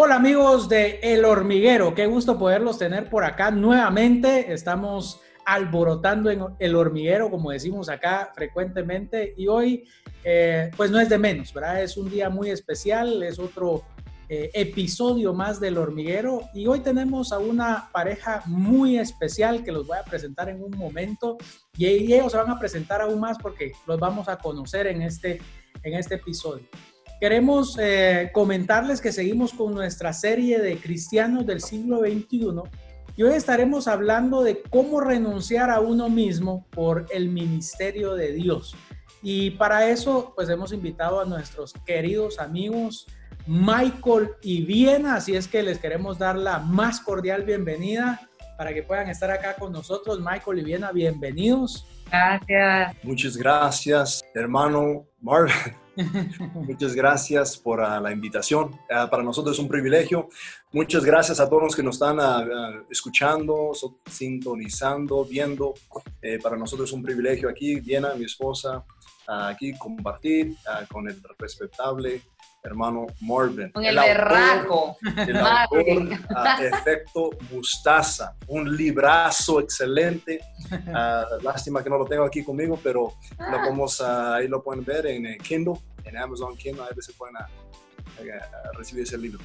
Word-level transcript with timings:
Hola 0.00 0.14
amigos 0.14 0.68
de 0.68 1.00
El 1.02 1.24
Hormiguero, 1.24 1.92
qué 1.92 2.06
gusto 2.06 2.38
poderlos 2.38 2.78
tener 2.78 3.10
por 3.10 3.24
acá 3.24 3.50
nuevamente. 3.50 4.52
Estamos 4.52 5.20
alborotando 5.44 6.30
en 6.30 6.40
El 6.60 6.76
Hormiguero, 6.76 7.28
como 7.32 7.50
decimos 7.50 7.88
acá 7.88 8.30
frecuentemente, 8.32 9.34
y 9.36 9.48
hoy 9.48 9.88
eh, 10.22 10.70
pues 10.76 10.92
no 10.92 11.00
es 11.00 11.08
de 11.08 11.18
menos, 11.18 11.52
¿verdad? 11.52 11.82
Es 11.82 11.96
un 11.96 12.08
día 12.08 12.30
muy 12.30 12.48
especial, 12.50 13.24
es 13.24 13.40
otro 13.40 13.82
eh, 14.28 14.50
episodio 14.54 15.34
más 15.34 15.58
del 15.58 15.76
hormiguero 15.76 16.42
y 16.54 16.68
hoy 16.68 16.78
tenemos 16.78 17.32
a 17.32 17.40
una 17.40 17.88
pareja 17.90 18.44
muy 18.46 18.98
especial 18.98 19.64
que 19.64 19.72
los 19.72 19.84
voy 19.84 19.98
a 19.98 20.04
presentar 20.04 20.48
en 20.48 20.62
un 20.62 20.78
momento 20.78 21.38
y 21.76 21.86
ellos 21.86 22.30
se 22.30 22.38
van 22.38 22.50
a 22.50 22.58
presentar 22.60 23.00
aún 23.00 23.18
más 23.18 23.36
porque 23.36 23.72
los 23.84 23.98
vamos 23.98 24.28
a 24.28 24.38
conocer 24.38 24.86
en 24.86 25.02
este, 25.02 25.40
en 25.82 25.94
este 25.94 26.14
episodio. 26.14 26.68
Queremos 27.20 27.76
eh, 27.80 28.30
comentarles 28.32 29.00
que 29.00 29.10
seguimos 29.10 29.52
con 29.52 29.74
nuestra 29.74 30.12
serie 30.12 30.60
de 30.60 30.78
cristianos 30.78 31.44
del 31.46 31.60
siglo 31.60 31.98
XXI 31.98 32.62
y 33.16 33.22
hoy 33.24 33.34
estaremos 33.34 33.88
hablando 33.88 34.44
de 34.44 34.62
cómo 34.62 35.00
renunciar 35.00 35.70
a 35.70 35.80
uno 35.80 36.08
mismo 36.08 36.66
por 36.70 37.06
el 37.10 37.28
ministerio 37.28 38.14
de 38.14 38.32
Dios. 38.32 38.76
Y 39.20 39.50
para 39.52 39.90
eso, 39.90 40.32
pues 40.36 40.48
hemos 40.48 40.72
invitado 40.72 41.20
a 41.20 41.24
nuestros 41.24 41.72
queridos 41.84 42.38
amigos 42.38 43.08
Michael 43.48 44.30
y 44.40 44.62
Viena, 44.64 45.16
así 45.16 45.34
es 45.34 45.48
que 45.48 45.64
les 45.64 45.80
queremos 45.80 46.18
dar 46.18 46.36
la 46.36 46.60
más 46.60 47.00
cordial 47.00 47.42
bienvenida 47.42 48.27
para 48.58 48.74
que 48.74 48.82
puedan 48.82 49.08
estar 49.08 49.30
acá 49.30 49.54
con 49.54 49.72
nosotros. 49.72 50.18
Michael 50.18 50.58
y 50.58 50.64
Viena, 50.64 50.90
bienvenidos. 50.90 51.86
Gracias. 52.10 52.96
Muchas 53.04 53.36
gracias, 53.36 54.24
hermano 54.34 55.06
Marvin. 55.20 55.54
Muchas 56.54 56.92
gracias 56.92 57.56
por 57.56 57.78
uh, 57.78 58.00
la 58.02 58.10
invitación. 58.10 58.74
Uh, 58.90 59.08
para 59.08 59.22
nosotros 59.22 59.56
es 59.56 59.62
un 59.62 59.68
privilegio. 59.68 60.28
Muchas 60.72 61.04
gracias 61.04 61.38
a 61.38 61.48
todos 61.48 61.62
los 61.62 61.76
que 61.76 61.84
nos 61.84 61.94
están 61.94 62.18
uh, 62.18 62.84
escuchando, 62.90 63.70
sintonizando, 64.10 65.24
viendo. 65.24 65.74
Eh, 66.20 66.40
para 66.42 66.56
nosotros 66.56 66.90
es 66.90 66.92
un 66.92 67.02
privilegio 67.02 67.48
aquí, 67.48 67.78
Viena, 67.78 68.14
mi 68.14 68.24
esposa, 68.24 68.84
aquí 69.28 69.72
compartir 69.78 70.56
con 70.90 71.08
el 71.08 71.22
respetable 71.38 72.22
hermano 72.62 73.06
Marvin. 73.20 73.70
Con 73.70 73.84
el, 73.84 73.96
el 73.96 74.04
berraco. 74.04 74.96
El 75.16 75.36
autor, 75.38 76.18
Efecto 76.60 77.30
Mustaza, 77.50 78.34
un 78.48 78.76
librazo 78.76 79.60
excelente. 79.60 80.40
Uh, 80.70 81.42
lástima 81.42 81.82
que 81.82 81.90
no 81.90 81.98
lo 81.98 82.04
tengo 82.04 82.24
aquí 82.24 82.44
conmigo, 82.44 82.78
pero 82.82 83.14
lo 83.38 83.56
ah. 83.56 83.60
podemos, 83.62 84.00
uh, 84.00 84.34
ahí 84.34 84.48
lo 84.48 84.62
pueden 84.62 84.84
ver 84.84 85.06
en 85.06 85.38
Kindle, 85.38 85.74
en 86.04 86.16
Amazon 86.16 86.56
Kindle, 86.56 86.82
ahí 86.82 86.90
se 87.00 87.12
pueden 87.12 87.36
uh, 87.36 88.76
recibir 88.76 89.04
ese 89.04 89.18
libro. 89.18 89.40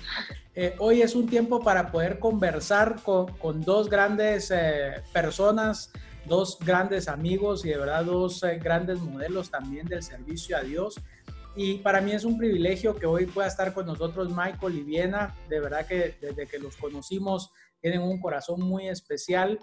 Eh, 0.56 0.76
hoy 0.78 1.02
es 1.02 1.16
un 1.16 1.28
tiempo 1.28 1.62
para 1.62 1.92
poder 1.92 2.20
conversar 2.20 3.02
con, 3.02 3.28
con 3.38 3.62
dos 3.62 3.90
grandes 3.90 4.52
eh, 4.52 5.02
personas, 5.12 5.92
dos 6.26 6.60
grandes 6.60 7.08
amigos 7.08 7.66
y 7.66 7.70
de 7.70 7.78
verdad 7.78 8.06
dos 8.06 8.44
eh, 8.44 8.60
grandes 8.62 9.00
modelos 9.00 9.50
también 9.50 9.88
del 9.88 10.04
servicio 10.04 10.56
a 10.56 10.62
Dios. 10.62 11.00
Y 11.56 11.76
para 11.76 12.02
mí 12.02 12.12
es 12.12 12.24
un 12.24 12.38
privilegio 12.38 12.96
que 12.96 13.06
hoy 13.06 13.26
pueda 13.26 13.48
estar 13.48 13.74
con 13.74 13.86
nosotros 13.86 14.30
Michael 14.30 14.76
y 14.76 14.84
Viena. 14.84 15.36
De 15.50 15.60
verdad 15.60 15.86
que 15.86 16.16
desde 16.20 16.48
que 16.48 16.60
los 16.60 16.76
conocimos 16.78 17.52
tienen 17.82 18.02
un 18.02 18.20
corazón 18.20 18.62
muy 18.62 18.88
especial. 18.88 19.60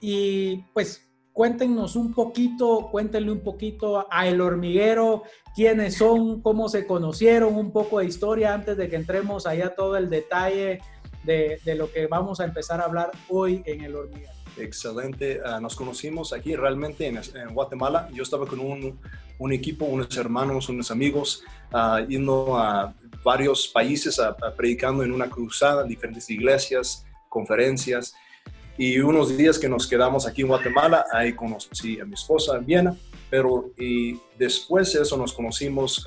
Y 0.00 0.64
pues 0.74 1.08
cuéntenos 1.32 1.94
un 1.94 2.12
poquito, 2.12 2.88
cuéntenle 2.90 3.30
un 3.30 3.40
poquito 3.40 4.06
a 4.10 4.26
El 4.26 4.40
Hormiguero, 4.40 5.22
quiénes 5.54 5.96
son, 5.96 6.42
cómo 6.42 6.68
se 6.68 6.86
conocieron, 6.86 7.54
un 7.54 7.72
poco 7.72 8.00
de 8.00 8.06
historia 8.06 8.54
antes 8.54 8.76
de 8.76 8.88
que 8.88 8.96
entremos 8.96 9.46
allá 9.46 9.74
todo 9.74 9.96
el 9.96 10.10
detalle 10.10 10.80
de, 11.22 11.60
de 11.64 11.74
lo 11.76 11.92
que 11.92 12.08
vamos 12.08 12.40
a 12.40 12.44
empezar 12.44 12.80
a 12.80 12.84
hablar 12.86 13.12
hoy 13.28 13.62
en 13.66 13.84
El 13.84 13.94
Hormiguero. 13.94 14.32
Excelente. 14.56 15.40
Uh, 15.40 15.60
nos 15.60 15.76
conocimos 15.76 16.32
aquí 16.32 16.56
realmente 16.56 17.06
en, 17.06 17.16
en, 17.16 17.54
Guatemala. 17.54 18.08
Yo 18.12 18.22
estaba 18.22 18.46
con 18.46 18.60
un, 18.60 18.98
un 19.38 19.52
equipo, 19.52 19.84
unos 19.84 20.16
hermanos, 20.16 20.68
unos 20.68 20.90
amigos, 20.90 21.42
uh, 21.72 22.06
yendo 22.06 22.56
a 22.56 22.94
varios 23.22 23.68
países 23.68 24.20
predicando 24.56 25.02
en 25.02 25.12
una 25.12 25.28
cruzada, 25.28 25.84
diferentes 25.84 26.28
iglesias, 26.30 27.04
conferencias. 27.28 28.14
Y 28.76 28.98
unos 29.00 29.36
días 29.36 29.58
que 29.58 29.68
nos 29.68 29.86
quedamos 29.86 30.26
aquí 30.26 30.42
en 30.42 30.48
Guatemala, 30.48 31.04
ahí 31.12 31.32
conocí 31.32 31.98
a 32.00 32.04
mi 32.04 32.14
esposa 32.14 32.56
en 32.56 32.64
Viena, 32.64 32.96
pero 33.28 33.72
y 33.76 34.18
después 34.38 34.92
de 34.92 35.02
eso 35.02 35.16
nos 35.16 35.32
conocimos 35.32 36.06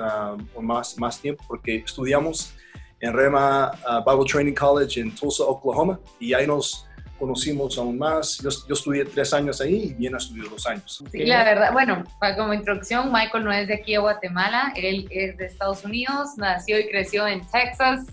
por 0.54 0.64
más, 0.64 0.98
más 0.98 1.20
tiempo 1.20 1.44
porque 1.48 1.76
estudiamos 1.76 2.54
en 3.02 3.14
Rema 3.14 3.72
Bible 4.06 4.26
Training 4.26 4.54
College 4.54 5.02
en 5.02 5.14
Tulsa, 5.14 5.44
Oklahoma, 5.44 6.00
y 6.20 6.34
ahí 6.34 6.48
nos 6.48 6.86
conocimos 7.22 7.78
aún 7.78 8.00
más. 8.00 8.40
Yo, 8.40 8.50
yo, 8.68 8.74
estudié 8.74 9.06
tres 9.06 9.32
años 9.32 9.62
ahí 9.62 9.76
y 9.76 9.94
Viena 9.94 10.18
estudió 10.18 10.50
dos 10.50 10.66
años. 10.66 11.04
Sí, 11.12 11.20
la 11.26 11.44
verdad, 11.44 11.72
bueno, 11.72 12.04
como 12.36 12.54
introducción, 12.54 13.12
Michael 13.14 13.46
no 13.46 13.52
es 13.52 13.68
de 13.68 13.76
aquí 13.76 13.92
de 13.92 14.00
Guatemala, 14.00 14.74
él 14.76 15.08
es 15.12 15.38
de 15.38 15.46
Estados 15.46 15.86
Unidos, 15.86 16.32
nació 16.38 16.80
y 16.80 16.90
creció 16.90 17.28
en 17.28 17.42
Texas, 17.52 18.08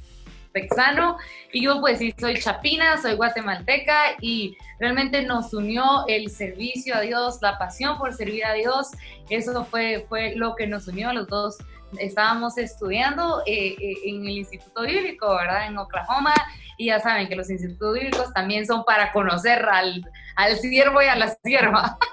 texano, 0.53 1.17
y 1.53 1.65
yo 1.65 1.81
pues 1.81 1.99
sí 1.99 2.15
soy 2.19 2.39
chapina, 2.39 3.01
soy 3.01 3.15
guatemalteca 3.15 4.17
y 4.21 4.57
realmente 4.79 5.23
nos 5.23 5.55
unió 5.55 6.05
el 6.07 6.29
servicio 6.31 6.95
a 6.95 7.01
Dios, 7.01 7.39
la 7.41 7.59
pasión 7.59 7.97
por 7.97 8.13
servir 8.15 8.45
a 8.45 8.53
Dios, 8.53 8.89
eso 9.31 9.65
fue, 9.65 10.05
fue 10.09 10.35
lo 10.37 10.55
que 10.55 10.67
nos 10.67 10.87
unió 10.87 11.09
a 11.09 11.15
los 11.15 11.29
dos. 11.29 11.57
Estábamos 11.99 12.59
estudiando 12.59 13.43
eh, 13.47 13.75
eh, 13.81 13.95
en 14.05 14.27
el 14.27 14.39
Instituto 14.39 14.83
Bíblico, 14.83 15.35
¿verdad? 15.35 15.67
En 15.67 15.79
Oklahoma, 15.79 16.35
y 16.77 16.87
ya 16.87 17.01
saben 17.01 17.29
que 17.29 17.37
los 17.37 17.51
institutos 17.51 17.95
bíblicos 17.95 18.33
también 18.33 18.67
son 18.67 18.85
para 18.85 19.13
conocer 19.13 19.65
al, 19.65 20.05
al 20.37 20.57
siervo 20.59 21.03
y 21.03 21.07
a 21.07 21.17
la 21.17 21.37
sierva. 21.45 21.99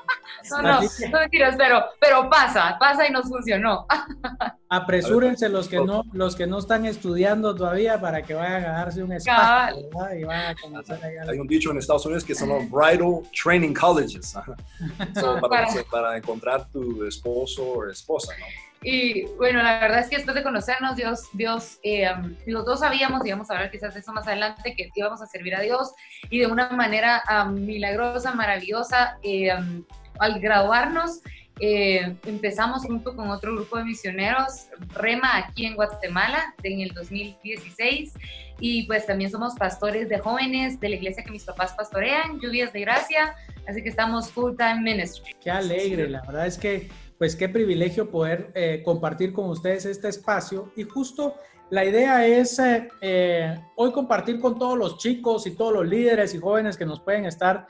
No, 0.51 0.61
no, 0.61 0.81
no 0.81 1.19
mentiras, 1.21 1.55
pero, 1.57 1.83
pero 1.99 2.29
pasa, 2.29 2.77
pasa 2.79 3.07
y 3.07 3.11
nos 3.11 3.27
funcionó. 3.27 3.87
Apresúrense 4.69 5.49
los 5.49 5.67
que 5.67 5.77
no, 5.77 6.03
los 6.13 6.35
que 6.35 6.45
no 6.45 6.59
están 6.59 6.85
estudiando 6.85 7.55
todavía 7.55 7.99
para 7.99 8.21
que 8.21 8.35
vayan 8.35 8.63
a 8.65 8.73
darse 8.73 9.01
un 9.01 9.13
espacio 9.13 9.89
y 10.15 10.23
vayan 10.23 10.51
a 10.51 10.55
conocer 10.61 10.99
Hay 11.27 11.39
un 11.39 11.47
dicho 11.47 11.71
en 11.71 11.79
Estados 11.79 12.05
Unidos 12.05 12.23
que 12.23 12.35
son 12.35 12.49
los 12.49 12.69
bridal 12.69 13.23
training 13.43 13.73
colleges 13.73 14.27
so, 15.19 15.39
para, 15.41 15.65
para, 15.65 15.83
para 15.89 16.17
encontrar 16.17 16.67
tu 16.67 17.03
esposo 17.05 17.63
o 17.63 17.89
esposa, 17.89 18.33
¿no? 18.39 18.45
Y 18.87 19.25
bueno, 19.37 19.63
la 19.63 19.79
verdad 19.79 20.01
es 20.01 20.09
que 20.09 20.17
después 20.17 20.35
de 20.35 20.43
conocernos, 20.43 20.95
Dios, 20.95 21.23
Dios, 21.33 21.79
eh, 21.81 22.07
los 22.45 22.65
dos 22.65 22.81
sabíamos, 22.81 23.25
y 23.25 23.31
vamos 23.31 23.49
a 23.49 23.55
hablar 23.55 23.71
quizás 23.71 23.95
de 23.95 24.01
eso 24.01 24.13
más 24.13 24.27
adelante, 24.27 24.75
que 24.75 24.91
íbamos 24.93 25.23
a 25.23 25.25
servir 25.25 25.55
a 25.55 25.61
Dios 25.61 25.91
y 26.29 26.37
de 26.37 26.45
una 26.45 26.69
manera 26.69 27.23
um, 27.27 27.55
milagrosa, 27.65 28.35
maravillosa. 28.35 29.17
Eh, 29.23 29.51
um, 29.55 29.83
al 30.19 30.39
graduarnos, 30.39 31.21
eh, 31.59 32.15
empezamos 32.27 32.83
junto 32.83 33.15
con 33.15 33.29
otro 33.29 33.55
grupo 33.55 33.77
de 33.79 33.85
misioneros, 33.85 34.67
Rema, 34.93 35.35
aquí 35.37 35.65
en 35.65 35.75
Guatemala, 35.75 36.53
en 36.61 36.81
el 36.81 36.89
2016. 36.93 38.13
Y 38.59 38.83
pues 38.83 39.07
también 39.07 39.31
somos 39.31 39.55
pastores 39.55 40.09
de 40.09 40.19
jóvenes 40.19 40.79
de 40.79 40.89
la 40.89 40.95
iglesia 40.95 41.23
que 41.23 41.31
mis 41.31 41.43
papás 41.43 41.73
pastorean, 41.73 42.39
Lluvias 42.39 42.71
de 42.71 42.81
Gracia. 42.81 43.35
Así 43.67 43.81
que 43.81 43.89
estamos 43.89 44.31
full 44.31 44.55
time 44.55 44.81
ministry. 44.81 45.33
Qué 45.41 45.49
alegre, 45.49 46.07
la 46.07 46.21
verdad 46.21 46.45
es 46.45 46.57
que 46.59 46.87
pues 47.17 47.35
qué 47.35 47.49
privilegio 47.49 48.09
poder 48.09 48.51
eh, 48.55 48.81
compartir 48.83 49.33
con 49.33 49.49
ustedes 49.49 49.85
este 49.85 50.09
espacio. 50.09 50.71
Y 50.75 50.83
justo 50.83 51.35
la 51.69 51.85
idea 51.85 52.25
es 52.25 52.59
eh, 52.59 52.89
eh, 53.01 53.57
hoy 53.75 53.91
compartir 53.91 54.39
con 54.39 54.59
todos 54.59 54.77
los 54.77 54.97
chicos 54.97 55.47
y 55.47 55.51
todos 55.51 55.73
los 55.73 55.87
líderes 55.87 56.33
y 56.33 56.39
jóvenes 56.39 56.77
que 56.77 56.85
nos 56.85 56.99
pueden 56.99 57.25
estar 57.25 57.67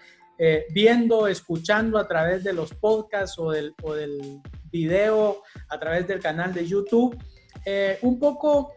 viendo, 0.74 1.28
escuchando 1.28 1.98
a 1.98 2.06
través 2.10 2.44
de 2.44 2.52
los 2.52 2.74
podcasts 2.74 3.40
o 3.40 3.52
del, 3.52 3.74
o 3.84 3.94
del 3.94 4.42
video, 4.69 5.42
a 5.69 5.80
través 5.80 6.06
del 6.08 6.19
canal 6.19 6.54
de 6.54 6.68
YouTube. 6.68 7.18
un 8.02 8.19
poco 8.19 8.74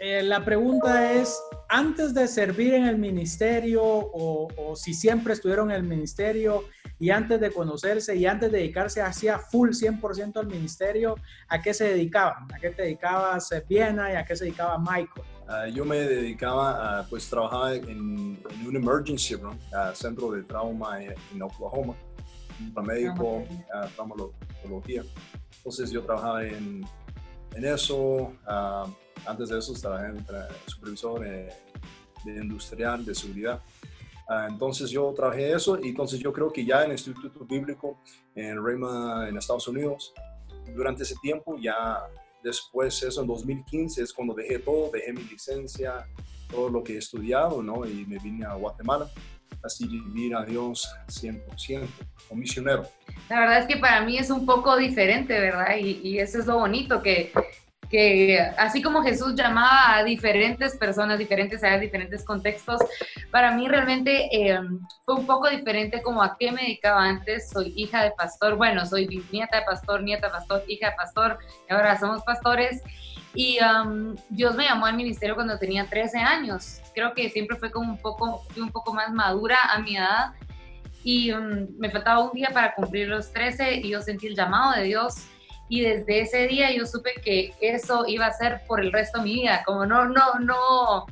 la 0.00 0.44
pregunta 0.44 1.12
es, 1.12 1.40
antes 1.68 2.14
de 2.14 2.26
servir 2.26 2.74
en 2.74 2.86
el 2.86 2.98
ministerio 2.98 3.80
o, 3.84 4.48
o 4.56 4.74
si 4.74 4.92
siempre 4.92 5.34
estuvieron 5.34 5.70
en 5.70 5.76
el 5.76 5.82
ministerio, 5.84 6.64
y 6.98 7.10
antes 7.10 7.40
de 7.40 7.52
conocerse 7.52 8.16
y 8.16 8.26
antes 8.26 8.50
de 8.50 8.58
dedicarse 8.58 9.00
hacia 9.00 9.38
full 9.38 9.70
100% 9.70 10.36
al 10.36 10.46
ministerio, 10.46 11.14
¿a 11.48 11.60
qué 11.60 11.72
se 11.72 11.84
dedicaban? 11.84 12.52
¿A 12.52 12.58
qué 12.58 12.70
te 12.70 12.82
dedicabas 12.82 13.50
Viena 13.68 14.12
y 14.12 14.16
a 14.16 14.24
qué 14.24 14.34
se 14.34 14.44
dedicaba 14.44 14.78
Michael? 14.78 15.26
Uh, 15.48 15.70
yo 15.72 15.84
me 15.84 15.96
dedicaba, 15.96 16.98
a, 16.98 17.06
pues 17.06 17.28
trabajaba 17.30 17.74
en, 17.74 18.38
un 18.66 18.76
emergency 18.76 19.34
room, 19.34 19.58
uh, 19.72 19.94
centro 19.94 20.32
de 20.32 20.42
trauma 20.42 21.02
en, 21.02 21.42
Oklahoma, 21.42 21.94
un 22.74 22.84
médico, 22.84 23.38
uh, 23.38 23.88
traumatología. 23.94 25.04
Entonces 25.58 25.90
yo 25.90 26.02
trabajaba 26.02 26.44
en, 26.44 26.84
en 27.54 27.64
eso. 27.64 28.32
antes 29.26 29.48
de 29.48 29.58
eso 29.58 29.72
trabajé 29.74 30.08
en 30.08 30.26
supervisor 30.66 31.20
de 31.20 31.50
industrial 32.26 33.04
de 33.04 33.14
seguridad. 33.14 33.62
Ah, 34.28 34.46
entonces 34.50 34.90
yo 34.90 35.12
trabajé 35.16 35.52
eso 35.52 35.78
y 35.82 35.88
entonces 35.88 36.20
yo 36.20 36.32
creo 36.32 36.52
que 36.52 36.64
ya 36.64 36.80
en 36.80 36.90
el 36.90 36.92
Instituto 36.92 37.46
Bíblico 37.46 37.98
en 38.34 38.62
Rema 38.62 39.26
en 39.26 39.38
Estados 39.38 39.66
Unidos, 39.68 40.12
durante 40.74 41.02
ese 41.02 41.14
tiempo, 41.22 41.56
ya 41.58 41.98
después 42.42 43.02
eso 43.02 43.22
en 43.22 43.26
2015 43.26 44.02
es 44.02 44.12
cuando 44.12 44.34
dejé 44.34 44.58
todo, 44.58 44.90
dejé 44.92 45.14
mi 45.14 45.22
licencia 45.24 46.06
todo 46.50 46.68
lo 46.68 46.84
que 46.84 46.94
he 46.94 46.98
estudiado, 46.98 47.62
¿no? 47.62 47.86
Y 47.86 48.04
me 48.06 48.18
vine 48.18 48.44
a 48.44 48.54
Guatemala 48.54 49.08
a 49.62 49.68
servir 49.68 50.34
a 50.34 50.44
Dios 50.44 50.88
100%, 51.08 51.86
como 52.28 52.40
misionero. 52.40 52.86
La 53.30 53.40
verdad 53.40 53.58
es 53.60 53.66
que 53.66 53.76
para 53.76 54.02
mí 54.02 54.18
es 54.18 54.30
un 54.30 54.44
poco 54.44 54.76
diferente, 54.76 55.38
¿verdad? 55.38 55.76
Y, 55.78 56.00
y 56.02 56.18
eso 56.18 56.38
es 56.38 56.46
lo 56.46 56.58
bonito, 56.58 57.02
que 57.02 57.32
que 57.90 58.38
así 58.58 58.82
como 58.82 59.02
Jesús 59.02 59.34
llamaba 59.34 59.96
a 59.96 60.04
diferentes 60.04 60.76
personas, 60.76 61.18
diferentes 61.18 61.62
áreas, 61.64 61.80
diferentes 61.80 62.24
contextos, 62.24 62.80
para 63.30 63.52
mí 63.52 63.66
realmente 63.66 64.28
eh, 64.30 64.58
fue 65.04 65.14
un 65.14 65.26
poco 65.26 65.48
diferente 65.48 66.02
como 66.02 66.22
a 66.22 66.36
qué 66.38 66.52
me 66.52 66.62
dedicaba 66.62 67.04
antes. 67.04 67.50
Soy 67.50 67.72
hija 67.76 68.02
de 68.02 68.10
pastor, 68.12 68.56
bueno, 68.56 68.84
soy 68.84 69.24
nieta 69.32 69.58
de 69.58 69.64
pastor, 69.64 70.02
nieta 70.02 70.26
de 70.26 70.32
pastor, 70.32 70.64
hija 70.68 70.90
de 70.90 70.96
pastor, 70.96 71.38
ahora 71.70 71.98
somos 71.98 72.22
pastores. 72.22 72.82
Y 73.34 73.58
um, 73.62 74.16
Dios 74.30 74.54
me 74.56 74.64
llamó 74.64 74.86
al 74.86 74.96
ministerio 74.96 75.34
cuando 75.34 75.58
tenía 75.58 75.86
13 75.86 76.18
años. 76.18 76.80
Creo 76.94 77.14
que 77.14 77.28
siempre 77.30 77.56
fue 77.56 77.70
como 77.70 77.92
un 77.92 77.98
poco, 77.98 78.42
un 78.56 78.70
poco 78.70 78.92
más 78.92 79.12
madura 79.12 79.56
a 79.70 79.78
mi 79.78 79.96
edad. 79.96 80.32
Y 81.04 81.32
um, 81.32 81.68
me 81.78 81.90
faltaba 81.90 82.22
un 82.24 82.32
día 82.32 82.50
para 82.52 82.74
cumplir 82.74 83.08
los 83.08 83.32
13 83.32 83.76
y 83.76 83.90
yo 83.90 84.02
sentí 84.02 84.26
el 84.26 84.34
llamado 84.34 84.72
de 84.72 84.84
Dios 84.84 85.28
y 85.68 85.82
desde 85.82 86.20
ese 86.20 86.46
día 86.46 86.72
yo 86.72 86.86
supe 86.86 87.12
que 87.22 87.52
eso 87.60 88.04
iba 88.06 88.26
a 88.26 88.32
ser 88.32 88.62
por 88.66 88.80
el 88.80 88.92
resto 88.92 89.18
de 89.18 89.24
mi 89.24 89.34
vida, 89.34 89.62
como 89.66 89.84
no, 89.84 90.06
no, 90.06 90.38
no, 90.40 91.06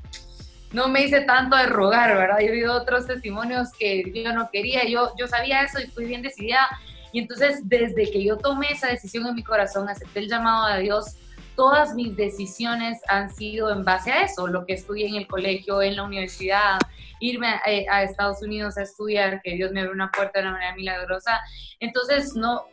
no 0.73 0.88
me 0.88 1.03
hice 1.03 1.20
tanto 1.23 1.56
de 1.56 1.67
rogar, 1.67 2.17
¿verdad? 2.17 2.38
Yo 2.41 2.53
vi 2.53 2.64
otros 2.64 3.06
testimonios 3.06 3.69
que 3.79 4.11
yo 4.14 4.32
no 4.32 4.50
quería, 4.50 4.85
yo, 4.87 5.12
yo 5.19 5.26
sabía 5.26 5.62
eso 5.62 5.81
y 5.81 5.87
fui 5.88 6.06
bien 6.06 6.23
decidida. 6.23 6.69
Y 7.12 7.20
entonces 7.20 7.61
desde 7.64 8.11
que 8.11 8.25
yo 8.25 8.37
tomé 8.38 8.73
esa 8.73 8.88
decisión 8.88 9.26
en 9.26 9.35
mi 9.35 9.44
corazón, 9.44 9.88
acepté 9.88 10.20
el 10.20 10.29
llamado 10.29 10.75
de 10.75 10.82
Dios, 10.82 11.17
todas 11.55 11.94
mis 11.94 12.17
decisiones 12.17 13.00
han 13.08 13.35
sido 13.35 13.70
en 13.70 13.85
base 13.85 14.12
a 14.12 14.23
eso, 14.23 14.47
lo 14.47 14.67
que 14.67 14.75
estudié 14.75 15.08
en 15.08 15.14
el 15.17 15.26
colegio, 15.26 15.81
en 15.82 15.97
la 15.97 16.03
universidad, 16.03 16.79
irme 17.20 17.49
a, 17.49 17.62
eh, 17.67 17.87
a 17.91 18.03
Estados 18.03 18.43
Unidos 18.43 18.76
a 18.76 18.82
estudiar, 18.82 19.41
que 19.43 19.55
Dios 19.55 19.73
me 19.73 19.81
abrió 19.81 19.94
una 19.94 20.11
puerta 20.11 20.38
de 20.38 20.47
una 20.47 20.53
manera 20.53 20.75
milagrosa. 20.75 21.41
Entonces, 21.81 22.35
no, 22.35 22.67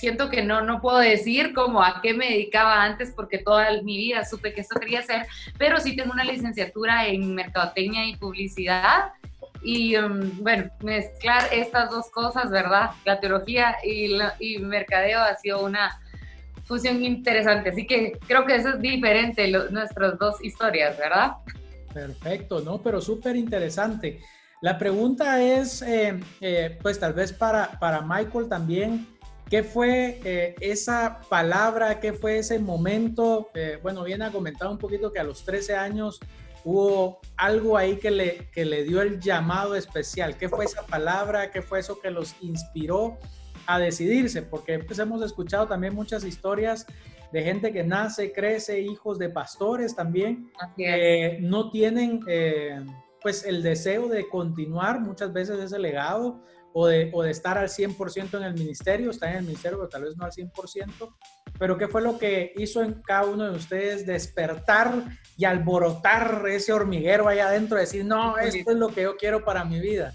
siento 0.00 0.30
que 0.30 0.42
no, 0.42 0.62
no 0.62 0.80
puedo 0.80 0.98
decir 0.98 1.52
como 1.52 1.82
a 1.82 2.00
qué 2.00 2.14
me 2.14 2.30
dedicaba 2.30 2.82
antes 2.82 3.12
porque 3.14 3.36
toda 3.36 3.82
mi 3.82 3.98
vida 3.98 4.24
supe 4.24 4.54
que 4.54 4.62
esto 4.62 4.80
quería 4.80 5.00
hacer, 5.00 5.26
pero 5.58 5.78
sí 5.78 5.94
tengo 5.94 6.12
una 6.12 6.24
licenciatura 6.24 7.06
en 7.06 7.34
mercadotecnia 7.34 8.06
y 8.06 8.16
publicidad. 8.16 9.12
Y 9.62 9.94
um, 9.96 10.42
bueno, 10.42 10.70
mezclar 10.82 11.52
estas 11.52 11.90
dos 11.90 12.10
cosas, 12.10 12.50
¿verdad? 12.50 12.92
La 13.04 13.20
teología 13.20 13.76
y, 13.84 14.16
y 14.38 14.58
mercadeo 14.58 15.20
ha 15.20 15.36
sido 15.36 15.62
una 15.62 16.00
fusión 16.64 17.04
interesante. 17.04 17.68
Así 17.68 17.86
que 17.86 18.18
creo 18.26 18.46
que 18.46 18.56
eso 18.56 18.70
es 18.70 18.80
diferente, 18.80 19.52
nuestras 19.70 20.18
dos 20.18 20.42
historias, 20.42 20.96
¿verdad? 20.96 21.32
Perfecto, 21.92 22.60
¿no? 22.60 22.80
Pero 22.80 23.02
súper 23.02 23.36
interesante. 23.36 24.20
La 24.62 24.78
pregunta 24.78 25.42
es, 25.42 25.82
eh, 25.82 26.18
eh, 26.40 26.78
pues 26.80 26.98
tal 26.98 27.12
vez 27.12 27.32
para, 27.32 27.78
para 27.78 28.00
Michael 28.00 28.48
también, 28.48 29.06
¿Qué 29.50 29.64
fue 29.64 30.20
eh, 30.24 30.54
esa 30.60 31.22
palabra? 31.28 31.98
¿Qué 31.98 32.12
fue 32.12 32.38
ese 32.38 32.60
momento? 32.60 33.50
Eh, 33.54 33.80
bueno, 33.82 34.04
bien 34.04 34.22
ha 34.22 34.30
comentado 34.30 34.70
un 34.70 34.78
poquito 34.78 35.10
que 35.10 35.18
a 35.18 35.24
los 35.24 35.44
13 35.44 35.74
años 35.74 36.20
hubo 36.64 37.18
algo 37.36 37.76
ahí 37.76 37.96
que 37.96 38.12
le, 38.12 38.48
que 38.52 38.64
le 38.64 38.84
dio 38.84 39.02
el 39.02 39.18
llamado 39.18 39.74
especial. 39.74 40.36
¿Qué 40.36 40.48
fue 40.48 40.66
esa 40.66 40.86
palabra? 40.86 41.50
¿Qué 41.50 41.62
fue 41.62 41.80
eso 41.80 42.00
que 42.00 42.12
los 42.12 42.36
inspiró 42.40 43.18
a 43.66 43.80
decidirse? 43.80 44.42
Porque 44.42 44.78
pues, 44.78 45.00
hemos 45.00 45.20
escuchado 45.20 45.66
también 45.66 45.96
muchas 45.96 46.22
historias 46.22 46.86
de 47.32 47.42
gente 47.42 47.72
que 47.72 47.82
nace, 47.82 48.30
crece, 48.30 48.80
hijos 48.80 49.18
de 49.18 49.30
pastores 49.30 49.96
también, 49.96 50.52
que 50.76 51.38
no 51.40 51.70
tienen 51.70 52.20
eh, 52.28 52.84
pues 53.20 53.44
el 53.44 53.64
deseo 53.64 54.08
de 54.08 54.28
continuar 54.28 55.00
muchas 55.00 55.32
veces 55.32 55.58
ese 55.58 55.78
legado 55.80 56.40
o 56.72 56.86
de, 56.86 57.10
o 57.12 57.22
de 57.22 57.30
estar 57.30 57.58
al 57.58 57.68
100% 57.68 58.38
en 58.38 58.44
el 58.44 58.54
ministerio, 58.54 59.10
estar 59.10 59.30
en 59.30 59.38
el 59.38 59.44
ministerio, 59.44 59.78
pero 59.78 59.88
tal 59.88 60.04
vez 60.04 60.16
no 60.16 60.24
al 60.24 60.32
100%, 60.32 61.14
pero 61.58 61.76
¿qué 61.76 61.88
fue 61.88 62.02
lo 62.02 62.18
que 62.18 62.52
hizo 62.56 62.82
en 62.82 63.02
cada 63.02 63.26
uno 63.26 63.50
de 63.50 63.56
ustedes 63.56 64.06
despertar 64.06 65.04
y 65.36 65.44
alborotar 65.44 66.44
ese 66.48 66.72
hormiguero 66.72 67.28
allá 67.28 67.48
adentro, 67.48 67.76
decir, 67.76 68.04
no, 68.04 68.38
esto 68.38 68.70
es 68.70 68.76
lo 68.76 68.88
que 68.88 69.02
yo 69.02 69.16
quiero 69.16 69.44
para 69.44 69.64
mi 69.64 69.80
vida? 69.80 70.14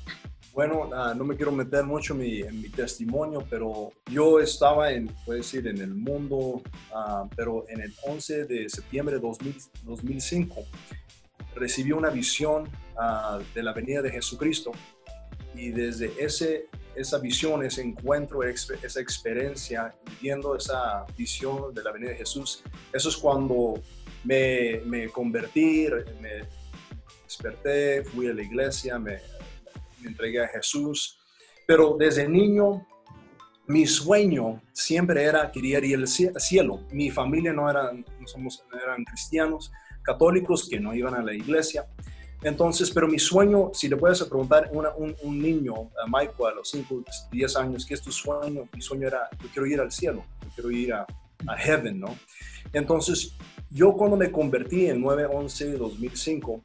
Bueno, 0.53 0.89
ah, 0.93 1.13
no 1.13 1.25
me 1.25 1.35
quiero 1.35 1.51
meter 1.51 1.83
mucho 1.83 2.13
en 2.13 2.19
mi, 2.19 2.39
en 2.39 2.61
mi, 2.61 2.69
testimonio, 2.69 3.45
pero 3.49 3.91
yo 4.09 4.39
estaba 4.39 4.89
en, 4.89 5.07
puede 5.25 5.39
decir, 5.39 5.67
en 5.67 5.79
el 5.79 5.93
mundo, 5.93 6.37
uh, 6.37 7.27
pero 7.35 7.65
en 7.67 7.81
el 7.81 7.93
11 8.07 8.45
de 8.45 8.69
septiembre 8.69 9.15
de 9.15 9.21
2005 9.21 10.63
recibí 11.55 11.91
una 11.91 12.09
visión 12.09 12.69
uh, 12.95 13.43
de 13.53 13.63
la 13.63 13.73
venida 13.73 14.01
de 14.01 14.11
Jesucristo 14.11 14.71
y 15.55 15.71
desde 15.71 16.11
ese, 16.17 16.67
esa 16.95 17.17
visión, 17.19 17.63
ese 17.63 17.81
encuentro, 17.81 18.43
esa 18.43 18.99
experiencia, 18.99 19.95
viviendo 20.05 20.55
esa 20.55 21.05
visión 21.17 21.73
de 21.73 21.83
la 21.83 21.91
venida 21.91 22.11
de 22.11 22.17
Jesús, 22.17 22.63
eso 22.93 23.09
es 23.09 23.17
cuando 23.17 23.81
me, 24.23 24.81
me 24.85 25.09
convertí, 25.09 25.87
me 26.21 26.47
desperté, 27.23 28.03
fui 28.03 28.27
a 28.27 28.33
la 28.33 28.41
iglesia, 28.41 28.97
me, 28.97 29.19
entregué 30.03 30.43
a 30.43 30.47
Jesús. 30.47 31.19
Pero 31.67 31.95
desde 31.97 32.27
niño 32.27 32.85
mi 33.67 33.87
sueño 33.87 34.61
siempre 34.71 35.23
era 35.23 35.51
quería 35.51 35.79
ir 35.79 35.95
al 35.97 36.07
cielo. 36.07 36.81
Mi 36.91 37.09
familia 37.09 37.51
no 37.51 37.69
eran, 37.69 38.05
no 38.19 38.27
somos, 38.27 38.63
eran 38.71 39.03
cristianos, 39.03 39.71
católicos 40.03 40.67
que 40.69 40.79
no 40.79 40.93
iban 40.93 41.15
a 41.15 41.23
la 41.23 41.33
iglesia. 41.33 41.87
Entonces, 42.45 42.91
pero 42.91 43.07
mi 43.07 43.17
sueño, 43.17 43.71
si 43.73 43.89
le 43.89 43.97
puedes 43.97 44.21
preguntar 44.23 44.69
a 44.71 44.93
un, 44.97 45.41
niño, 45.41 45.73
a 45.99 46.05
Michael, 46.05 46.51
a 46.51 46.55
los 46.57 46.69
5, 46.69 47.03
10 47.31 47.55
años, 47.55 47.83
¿qué 47.87 47.95
es 47.95 48.01
tu 48.03 48.11
sueño? 48.11 48.69
Mi 48.71 48.83
sueño 48.83 49.07
era, 49.07 49.27
yo 49.41 49.49
quiero 49.51 49.65
ir 49.65 49.81
al 49.81 49.91
cielo, 49.91 50.23
yo 50.43 50.49
quiero 50.53 50.69
ir 50.69 50.93
a, 50.93 51.07
a 51.47 51.57
heaven, 51.57 51.99
¿no? 51.99 52.15
Entonces, 52.71 53.35
yo 53.71 53.93
cuando 53.93 54.15
me 54.15 54.31
convertí 54.31 54.85
en 54.85 55.01
9-11-2005, 55.01 56.61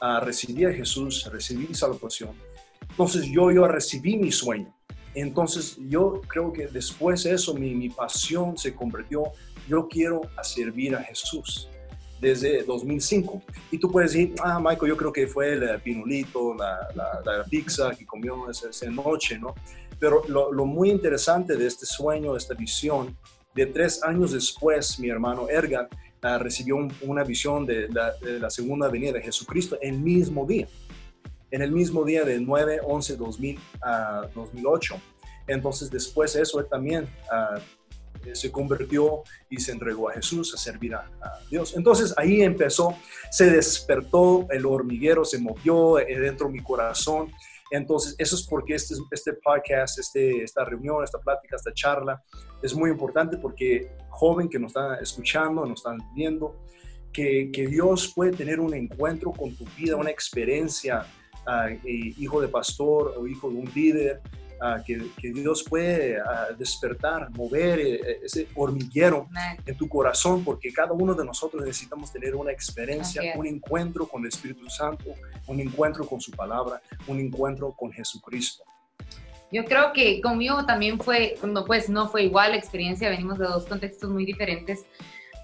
uh, 0.00 0.24
recibí 0.24 0.64
a 0.64 0.72
Jesús, 0.72 1.28
recibí 1.30 1.74
salvación. 1.74 2.30
Entonces, 2.88 3.26
yo, 3.30 3.50
yo 3.50 3.68
recibí 3.68 4.16
mi 4.16 4.32
sueño. 4.32 4.74
Entonces, 5.14 5.76
yo 5.90 6.22
creo 6.26 6.54
que 6.54 6.68
después 6.68 7.24
de 7.24 7.34
eso, 7.34 7.52
mi, 7.52 7.74
mi 7.74 7.90
pasión 7.90 8.56
se 8.56 8.74
convirtió, 8.74 9.24
yo 9.68 9.88
quiero 9.88 10.22
servir 10.42 10.96
a 10.96 11.02
Jesús 11.02 11.68
desde 12.20 12.62
2005. 12.64 13.42
Y 13.70 13.78
tú 13.78 13.90
puedes 13.90 14.12
decir, 14.12 14.34
ah, 14.42 14.58
Michael, 14.58 14.90
yo 14.90 14.96
creo 14.96 15.12
que 15.12 15.26
fue 15.26 15.52
el 15.52 15.80
pinulito, 15.80 16.54
la, 16.54 16.88
la, 16.94 17.44
pizza 17.44 17.90
que 17.90 18.04
comió 18.06 18.50
esa, 18.50 18.90
noche, 18.90 19.38
¿no? 19.38 19.54
Pero 19.98 20.22
lo, 20.28 20.52
lo, 20.52 20.64
muy 20.64 20.90
interesante 20.90 21.56
de 21.56 21.66
este 21.66 21.86
sueño, 21.86 22.36
esta 22.36 22.54
visión, 22.54 23.16
de 23.54 23.66
tres 23.66 24.02
años 24.04 24.32
después, 24.32 24.98
mi 25.00 25.08
hermano 25.08 25.48
Ergan 25.48 25.88
uh, 26.22 26.38
recibió 26.38 26.76
una 27.02 27.24
visión 27.24 27.66
de 27.66 27.88
la, 27.88 28.12
de 28.20 28.38
la, 28.38 28.50
segunda 28.50 28.88
venida 28.88 29.12
de 29.12 29.22
Jesucristo 29.22 29.76
el 29.80 29.98
mismo 29.98 30.46
día, 30.46 30.68
en 31.50 31.62
el 31.62 31.72
mismo 31.72 32.04
día 32.04 32.24
de 32.24 32.38
9, 32.38 32.80
11, 32.84 33.16
2000, 33.16 33.58
2008. 34.34 34.94
Entonces, 35.48 35.90
después 35.90 36.34
de 36.34 36.42
eso, 36.42 36.60
él 36.60 36.66
también 36.70 37.04
uh, 37.04 37.58
eh, 37.58 37.62
se 38.34 38.50
convirtió 38.52 39.22
y 39.48 39.60
se 39.60 39.72
entregó 39.72 40.08
a 40.08 40.14
Jesús 40.14 40.54
a 40.54 40.58
servir 40.58 40.94
a, 40.94 41.10
Dios. 41.50 41.74
Entonces 41.76 42.14
ahí 42.16 42.42
empezó, 42.42 42.96
se 43.30 43.50
despertó, 43.50 44.46
el 44.50 44.66
hormiguero 44.66 45.24
se 45.24 45.38
movió 45.38 45.98
eh, 45.98 46.18
dentro 46.18 46.46
de 46.46 46.54
mi 46.54 46.62
corazón. 46.62 47.30
Entonces 47.70 48.14
eso 48.18 48.36
es 48.36 48.42
porque 48.44 48.74
este, 48.74 48.94
este 49.10 49.34
podcast, 49.34 49.98
este, 49.98 50.42
esta 50.42 50.64
reunión, 50.64 51.04
esta 51.04 51.18
plática, 51.18 51.56
esta 51.56 51.72
charla 51.72 52.22
es 52.62 52.74
muy 52.74 52.90
importante 52.90 53.36
porque 53.36 53.90
joven 54.10 54.48
que 54.48 54.58
nos 54.58 54.70
está 54.70 54.96
escuchando, 54.96 55.64
nos 55.64 55.80
están 55.80 55.98
viendo, 56.14 56.56
que, 57.12 57.50
que 57.52 57.66
Dios 57.66 58.12
puede 58.14 58.32
tener 58.32 58.60
un 58.60 58.74
encuentro 58.74 59.32
con 59.32 59.54
tu 59.56 59.64
vida, 59.76 59.96
una 59.96 60.10
experiencia, 60.10 61.06
uh, 61.46 61.86
hijo 61.86 62.40
de 62.40 62.48
pastor 62.48 63.14
o 63.16 63.26
hijo 63.26 63.48
de 63.50 63.56
un 63.56 63.70
líder, 63.74 64.20
que, 64.86 65.32
Dios 65.32 65.64
puede 65.68 66.18
despertar, 66.58 67.30
mover 67.30 67.78
eh, 67.80 67.94
eh, 67.94 68.20
ese 68.24 68.48
hormiguero 68.54 69.28
en 69.64 69.76
tu 69.76 69.88
corazón, 69.88 70.44
porque 70.44 70.72
cada 70.72 70.92
uno 70.92 71.14
de 71.14 71.24
nosotros 71.24 71.64
necesitamos 71.64 72.12
tener 72.12 72.34
una 72.34 72.52
experiencia, 72.52 73.22
un 73.36 73.46
encuentro 73.46 74.06
con 74.06 74.22
el 74.22 74.28
Espíritu 74.28 74.68
Santo, 74.68 75.04
un 75.46 75.60
encuentro 75.60 76.06
con 76.06 76.20
su 76.20 76.30
palabra, 76.32 76.80
un 77.06 77.20
encuentro 77.20 77.72
con 77.72 77.92
Jesucristo. 77.92 78.64
Yo 79.50 79.64
creo 79.64 79.92
que 79.94 80.20
conmigo 80.20 80.66
también 80.66 81.00
fue, 81.00 81.36
no, 81.42 81.64
pues 81.64 81.88
no 81.88 82.08
fue 82.08 82.24
igual 82.24 82.50
la 82.50 82.58
experiencia, 82.58 83.08
venimos 83.08 83.38
de 83.38 83.46
dos 83.46 83.64
contextos 83.64 84.10
muy 84.10 84.26
diferentes, 84.26 84.84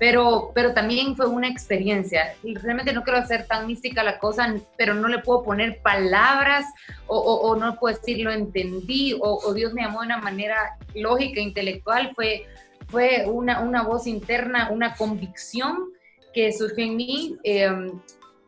pero, 0.05 0.53
pero 0.55 0.75
también 0.75 1.17
fue 1.17 1.27
una 1.27 1.49
experiencia. 1.49 2.35
Realmente 2.43 2.93
no 2.93 3.05
quiero 3.05 3.21
hacer 3.21 3.47
tan 3.47 3.67
mística 3.67 4.05
la 4.05 4.19
cosa, 4.19 4.55
pero 4.77 4.93
no 4.93 5.09
le 5.09 5.21
puedo 5.21 5.43
poner 5.43 5.81
palabras 5.81 6.67
o, 7.07 7.17
o, 7.19 7.57
no 7.57 7.75
puedo 7.77 7.97
decir 7.97 8.19
lo 8.19 8.31
entendí 8.31 9.17
o, 9.19 9.55
Dios 9.55 9.73
me 9.73 9.81
llamó 9.81 10.01
de 10.01 10.09
una 10.09 10.19
manera 10.19 10.77
lógica, 10.95 11.41
intelectual. 11.41 12.13
Fue, 12.15 12.45
fue 12.89 13.25
una, 13.27 13.61
una 13.61 13.83
voz 13.83 14.07
interna, 14.07 14.69
una 14.71 14.95
convicción 14.95 15.89
que 16.35 16.53
surgió 16.53 16.85
en 16.85 16.97
mí. 16.97 17.39
Em, 17.43 17.99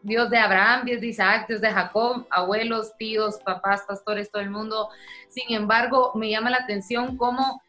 Dios 0.02 0.28
de 0.28 0.36
Abraham, 0.36 0.84
Dios 0.84 1.00
de 1.00 1.06
Isaac, 1.06 1.48
Dios 1.48 1.62
de 1.62 1.70
Jacob, 1.70 2.26
abuelos, 2.28 2.94
tíos, 2.98 3.38
papás, 3.42 3.82
pastores, 3.88 4.30
todo 4.30 4.42
el 4.42 4.50
mundo. 4.50 4.90
Sin 5.30 5.56
embargo, 5.56 6.12
me 6.16 6.28
llama 6.28 6.50
la 6.50 6.58
atención 6.58 7.16
cómo 7.16 7.62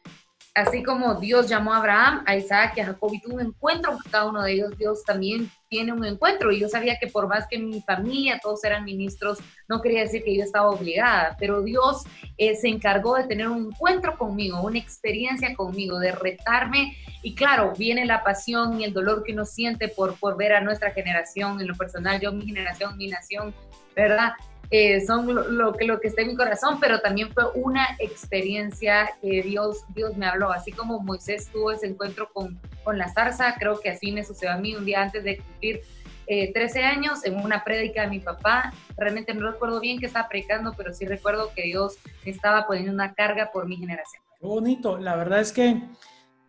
así 0.57 0.81
como 0.81 1.15
Dios 1.15 1.47
llamó 1.47 1.71
a 1.71 1.77
Abraham, 1.77 2.23
a 2.25 2.35
Isaac 2.35 2.73
y 2.75 2.79
a 2.79 2.85
Jacob 2.85 3.13
y 3.13 3.21
tuvo 3.21 3.35
un 3.35 3.41
encuentro 3.41 3.91
con 3.91 4.11
cada 4.11 4.25
uno 4.25 4.41
de 4.41 4.53
ellos, 4.53 4.75
Dios 4.75 5.03
también 5.03 5.51
tiene 5.69 5.93
un 5.93 6.03
encuentro. 6.03 6.51
Y 6.51 6.59
yo 6.59 6.67
sabía 6.67 6.97
que 6.99 7.05
por 7.05 7.27
más 7.27 7.45
que 7.47 7.59
mi 7.59 7.79
familia 7.81 8.39
todos 8.41 8.63
eran 8.63 8.83
ministros, 8.83 9.37
no 9.67 9.81
quería 9.81 10.01
decir 10.01 10.23
que 10.23 10.35
yo 10.35 10.43
estaba 10.43 10.71
obligada, 10.71 11.35
pero 11.39 11.61
Dios 11.61 12.05
eh, 12.37 12.55
se 12.55 12.69
encargó 12.69 13.15
de 13.15 13.25
tener 13.25 13.47
un 13.47 13.67
encuentro 13.67 14.17
conmigo, 14.17 14.59
una 14.61 14.79
experiencia 14.79 15.55
conmigo, 15.55 15.99
de 15.99 16.11
retarme. 16.11 16.97
Y 17.21 17.35
claro, 17.35 17.73
viene 17.77 18.05
la 18.05 18.23
pasión 18.23 18.81
y 18.81 18.83
el 18.83 18.93
dolor 18.93 19.23
que 19.23 19.33
uno 19.33 19.45
siente 19.45 19.89
por, 19.89 20.19
por 20.19 20.37
ver 20.37 20.53
a 20.53 20.61
nuestra 20.61 20.89
generación, 20.91 21.61
en 21.61 21.67
lo 21.67 21.75
personal, 21.75 22.19
yo, 22.19 22.31
mi 22.31 22.47
generación, 22.47 22.97
mi 22.97 23.09
nación, 23.09 23.53
¿verdad? 23.95 24.33
Eh, 24.69 25.05
son 25.05 25.33
lo, 25.57 25.73
que, 25.73 25.85
lo 25.85 25.99
que 26.01 26.09
está 26.09 26.23
en 26.23 26.29
mi 26.29 26.35
corazón, 26.35 26.79
pero 26.81 26.99
también 26.99 27.31
fue 27.33 27.45
una 27.55 27.87
experiencia 27.99 29.09
que 29.21 29.41
Dios, 29.41 29.85
Dios 29.95 30.17
me 30.17 30.25
habló, 30.25 30.51
así 30.51 30.73
como 30.73 30.99
Moisés 30.99 31.49
tuvo 31.53 31.71
ese 31.71 31.87
encuentro 31.87 32.29
con, 32.33 32.59
con 32.83 32.97
la 32.97 33.07
zarza, 33.07 33.55
creo 33.57 33.79
que 33.79 33.89
así 33.89 34.11
me 34.11 34.25
sucedió 34.25 34.51
a 34.51 34.57
mí 34.57 34.75
un 34.75 34.83
día 34.83 35.03
antes 35.03 35.23
de 35.23 35.37
cumplir 35.37 35.81
13 36.27 36.79
eh, 36.79 36.83
años 36.83 37.23
en 37.23 37.39
una 37.39 37.63
prédica 37.63 38.01
de 38.01 38.09
mi 38.09 38.19
papá, 38.19 38.73
realmente 38.97 39.33
no 39.33 39.49
recuerdo 39.49 39.79
bien 39.79 39.99
que 39.99 40.07
estaba 40.07 40.27
predicando, 40.27 40.73
pero 40.75 40.93
sí 40.93 41.05
recuerdo 41.05 41.51
que 41.55 41.63
Dios 41.63 41.95
estaba 42.25 42.67
poniendo 42.67 42.91
una 42.91 43.13
carga 43.13 43.51
por 43.53 43.67
mi 43.67 43.77
generación. 43.77 44.21
Qué 44.39 44.45
bonito, 44.45 44.97
la 44.97 45.15
verdad 45.15 45.39
es 45.39 45.53
que 45.53 45.81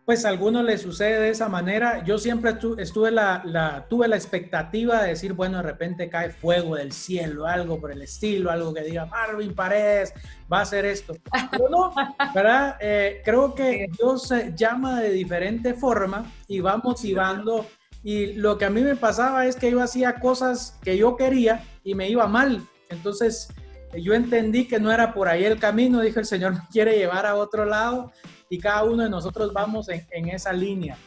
pues 0.09 0.25
a 0.25 0.29
algunos 0.29 0.65
les 0.65 0.81
sucede 0.81 1.19
de 1.19 1.29
esa 1.29 1.49
manera. 1.49 2.03
Yo 2.03 2.17
siempre 2.17 2.55
estuve 2.79 3.11
la, 3.11 3.85
tuve 3.91 4.07
la 4.07 4.15
expectativa 4.15 5.03
de 5.03 5.09
decir, 5.09 5.33
bueno, 5.33 5.57
de 5.57 5.61
repente 5.61 6.09
cae 6.09 6.31
fuego 6.31 6.77
del 6.77 6.93
cielo, 6.93 7.45
algo 7.45 7.79
por 7.79 7.91
el 7.91 8.01
estilo, 8.01 8.49
algo 8.49 8.73
que 8.73 8.81
diga, 8.81 9.05
Marvin 9.05 9.53
Paredes 9.53 10.11
va 10.51 10.57
a 10.57 10.61
hacer 10.63 10.85
esto. 10.85 11.13
Pero 11.51 11.69
no, 11.69 11.93
¿verdad? 12.33 12.77
Eh, 12.81 13.21
creo 13.23 13.53
que 13.53 13.85
Dios 13.99 14.33
llama 14.55 14.99
de 14.99 15.11
diferente 15.11 15.75
forma 15.75 16.25
y 16.47 16.59
va 16.59 16.77
motivando. 16.77 17.67
Y 18.01 18.33
lo 18.33 18.57
que 18.57 18.65
a 18.65 18.71
mí 18.71 18.81
me 18.81 18.95
pasaba 18.95 19.45
es 19.45 19.57
que 19.57 19.69
yo 19.69 19.79
hacía 19.79 20.15
cosas 20.15 20.79
que 20.81 20.97
yo 20.97 21.17
quería 21.17 21.63
y 21.83 21.93
me 21.93 22.09
iba 22.09 22.25
mal. 22.25 22.67
Entonces 22.89 23.49
yo 23.95 24.15
entendí 24.15 24.67
que 24.67 24.79
no 24.79 24.91
era 24.91 25.13
por 25.13 25.27
ahí 25.27 25.45
el 25.45 25.59
camino. 25.59 26.01
Dije, 26.01 26.19
el 26.19 26.25
Señor 26.25 26.53
me 26.53 26.61
quiere 26.71 26.97
llevar 26.97 27.27
a 27.27 27.35
otro 27.35 27.63
lado 27.63 28.11
y 28.49 28.57
cada 28.57 28.83
uno 28.83 29.03
de 29.03 29.09
nosotros 29.09 29.53
vamos 29.53 29.87
en, 29.89 30.29
esa 30.29 30.51
línea. 30.51 30.97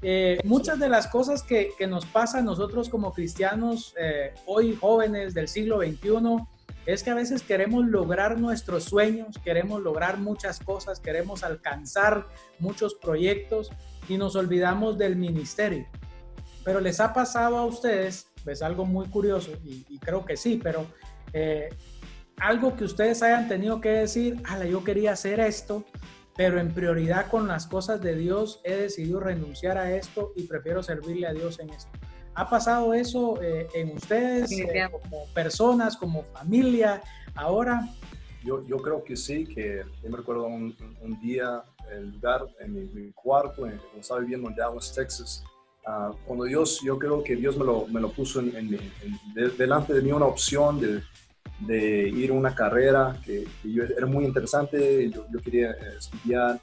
Eh, 0.00 0.38
muchas 0.44 0.78
de 0.78 0.88
las 0.88 1.08
cosas 1.08 1.42
que, 1.42 1.72
nos 1.88 2.06
pasan 2.06 2.44
nosotros 2.44 2.88
como 2.88 3.12
cristianos, 3.12 3.94
eh, 3.98 4.32
hoy 4.46 4.76
jóvenes 4.76 5.34
del 5.34 5.48
siglo 5.48 5.80
XXI, 5.80 6.46
es 6.86 7.02
que 7.02 7.10
a 7.10 7.14
veces 7.14 7.42
queremos 7.42 7.86
lograr 7.86 8.38
nuestros 8.38 8.84
sueños, 8.84 9.38
queremos 9.42 9.82
lograr 9.82 10.18
muchas 10.18 10.60
cosas, 10.60 11.00
queremos 11.00 11.42
alcanzar 11.42 12.28
muchos 12.58 12.94
proyectos 12.94 13.70
y 14.08 14.18
nos 14.18 14.36
olvidamos 14.36 14.98
del 14.98 15.16
ministerio. 15.16 15.86
Pero 16.62 16.80
les 16.80 17.00
ha 17.00 17.12
pasado 17.12 17.56
a 17.56 17.64
ustedes, 17.64 18.28
es 18.46 18.62
algo 18.62 18.84
muy 18.84 19.06
curioso 19.08 19.52
y, 19.64 19.98
creo 19.98 20.24
que 20.24 20.36
sí, 20.36 20.60
pero 20.62 20.86
eh, 21.32 21.70
algo 22.36 22.76
que 22.76 22.84
ustedes 22.84 23.22
hayan 23.22 23.48
tenido 23.48 23.80
que 23.80 23.90
decir, 23.90 24.42
ala, 24.44 24.66
yo 24.66 24.84
quería 24.84 25.12
hacer 25.12 25.40
esto, 25.40 25.84
pero 26.36 26.58
en 26.58 26.72
prioridad 26.72 27.28
con 27.30 27.46
las 27.46 27.66
cosas 27.66 28.00
de 28.00 28.16
Dios 28.16 28.60
he 28.64 28.74
decidido 28.74 29.20
renunciar 29.20 29.78
a 29.78 29.94
esto 29.94 30.32
y 30.36 30.44
prefiero 30.44 30.82
servirle 30.82 31.26
a 31.26 31.32
Dios 31.32 31.60
en 31.60 31.70
esto. 31.70 31.90
¿Ha 32.34 32.50
pasado 32.50 32.94
eso 32.94 33.40
eh, 33.40 33.68
en 33.74 33.92
ustedes 33.92 34.50
eh, 34.50 34.88
como 34.90 35.26
personas, 35.32 35.96
como 35.96 36.24
familia 36.24 37.00
ahora? 37.36 37.88
Yo, 38.42 38.66
yo 38.66 38.76
creo 38.78 39.04
que 39.04 39.16
sí, 39.16 39.46
que 39.46 39.84
yo 40.02 40.10
me 40.10 40.16
recuerdo 40.16 40.46
un, 40.46 40.76
un 41.00 41.20
día, 41.20 41.62
el 41.92 42.10
lugar 42.10 42.44
en 42.58 42.74
mi, 42.74 43.12
cuarto, 43.12 43.62
cuando 43.62 43.80
estaba 44.00 44.20
viviendo 44.20 44.48
en 44.48 44.56
Dallas, 44.56 44.92
Texas, 44.92 45.44
uh, 45.86 46.14
cuando 46.26 46.44
Dios, 46.44 46.80
yo 46.84 46.98
creo 46.98 47.22
que 47.22 47.36
Dios 47.36 47.56
me 47.56 47.64
lo, 47.64 47.86
me 47.86 48.00
lo 48.00 48.10
puso 48.10 48.40
en, 48.40 48.78
delante 49.56 49.94
de 49.94 50.02
mí 50.02 50.10
una 50.10 50.26
opción 50.26 50.80
de, 50.80 51.02
de 51.60 52.08
ir 52.08 52.32
una 52.32 52.54
carrera 52.54 53.18
que, 53.24 53.46
yo, 53.64 53.84
era 53.84 54.06
muy 54.06 54.24
interesante, 54.24 55.10
yo, 55.10 55.24
quería 55.42 55.70
eh, 55.70 55.94
estudiar, 55.98 56.60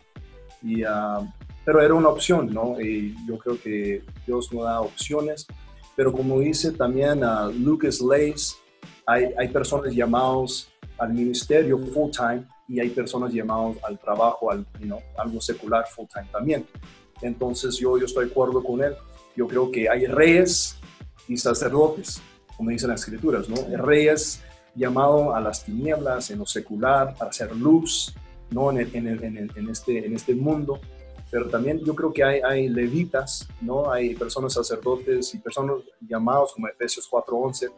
y, 0.62 0.84
uh, 0.84 1.28
pero 1.66 1.82
era 1.82 1.94
una 1.94 2.10
opción, 2.10 2.54
¿no? 2.54 2.80
Y 2.80 3.16
yo 3.28 3.38
creo 3.38 3.60
que 3.60 4.04
Dios 4.26 4.52
no 4.54 4.64
da 4.64 4.82
opciones, 4.82 5.48
pero 5.96 6.12
como 6.12 6.40
dice 6.40 6.72
también 6.72 7.24
uh, 7.24 7.52
Lucas 7.52 8.02
Leis, 8.02 8.58
hay, 9.06 9.34
hay 9.38 9.48
personas 9.48 9.94
llamados 9.94 10.72
al 10.98 11.14
ministerio 11.14 11.78
full 11.78 12.12
time 12.12 12.46
y 12.68 12.80
hay 12.80 12.90
personas 12.90 13.34
llamadas 13.34 13.78
al 13.84 14.00
trabajo, 14.00 14.52
al, 14.52 14.66
you 14.80 14.98
algo 15.18 15.42
secular 15.42 15.86
full 15.88 16.06
time 16.12 16.28
también. 16.32 16.66
Entonces 17.22 17.78
yo, 17.78 17.98
yo 17.98 18.06
estoy 18.06 18.26
de 18.26 18.32
acuerdo 18.32 18.64
con 18.64 18.84
él. 18.84 18.96
Yo 19.36 19.48
creo 19.48 19.72
que 19.72 19.90
hay 19.90 20.06
reyes 20.06 20.78
y 21.28 21.38
sacerdotes, 21.38 22.22
como 22.56 22.70
dicen 22.70 22.90
las 22.90 23.02
escrituras, 23.02 23.50
¿no? 23.50 23.56
Reyes 23.78 24.42
llamado 24.76 25.36
a 25.36 25.42
las 25.42 25.64
tinieblas, 25.64 26.30
en 26.32 26.40
lo 26.40 26.46
secular, 26.46 27.16
para 27.16 27.30
hacer 27.30 27.56
luz, 27.56 28.14
¿no? 28.50 28.72
En, 28.72 28.78
en, 28.94 29.70
este, 29.70 30.06
en 30.06 30.16
este 30.16 30.36
mundo. 30.36 30.80
Pero 31.30 31.48
también 31.48 31.80
yo 31.80 31.96
creo 31.96 32.12
que 32.12 32.24
hay, 32.24 32.42
hay 32.42 32.68
levitas, 32.68 33.48
¿no? 33.62 33.92
Hay 33.92 34.16
personas 34.16 34.54
sacerdotes 34.54 35.34
y 35.34 35.38
personas 35.40 35.78
llamados, 36.02 36.54
como 36.54 36.68
Efesios 36.68 37.10
4.11, 37.10 37.70
uh, 37.70 37.74